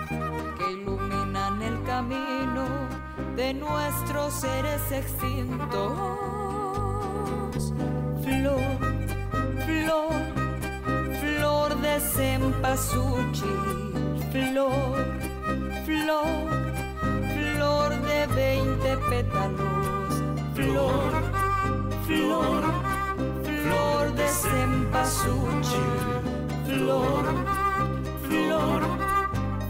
que 0.58 0.72
iluminan 0.74 1.62
el 1.62 1.82
camino 1.84 2.66
de 3.38 3.54
nuestros 3.54 4.34
seres 4.34 4.82
extintos. 4.92 5.94
Flor, 8.26 8.78
flor, 9.66 10.14
flor 11.22 11.82
de 11.86 12.00
cempasúchil, 12.16 13.62
flor, 14.32 15.20
flor, 15.86 16.28
flor 17.34 17.90
de 18.10 18.28
veinte 18.28 18.98
pétalos, 19.10 20.14
flor, 20.54 21.41
flor, 22.06 22.64
flor 23.44 24.14
de 24.14 24.28
cempasúchil, 24.28 25.80
flor, 26.66 27.24
flor, 28.28 28.82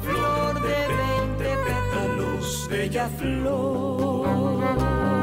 flor 0.02 0.54
de 0.62 0.88
veinte 0.98 1.50
pétalos, 1.66 2.68
bella 2.70 3.10
flor. 3.10 5.21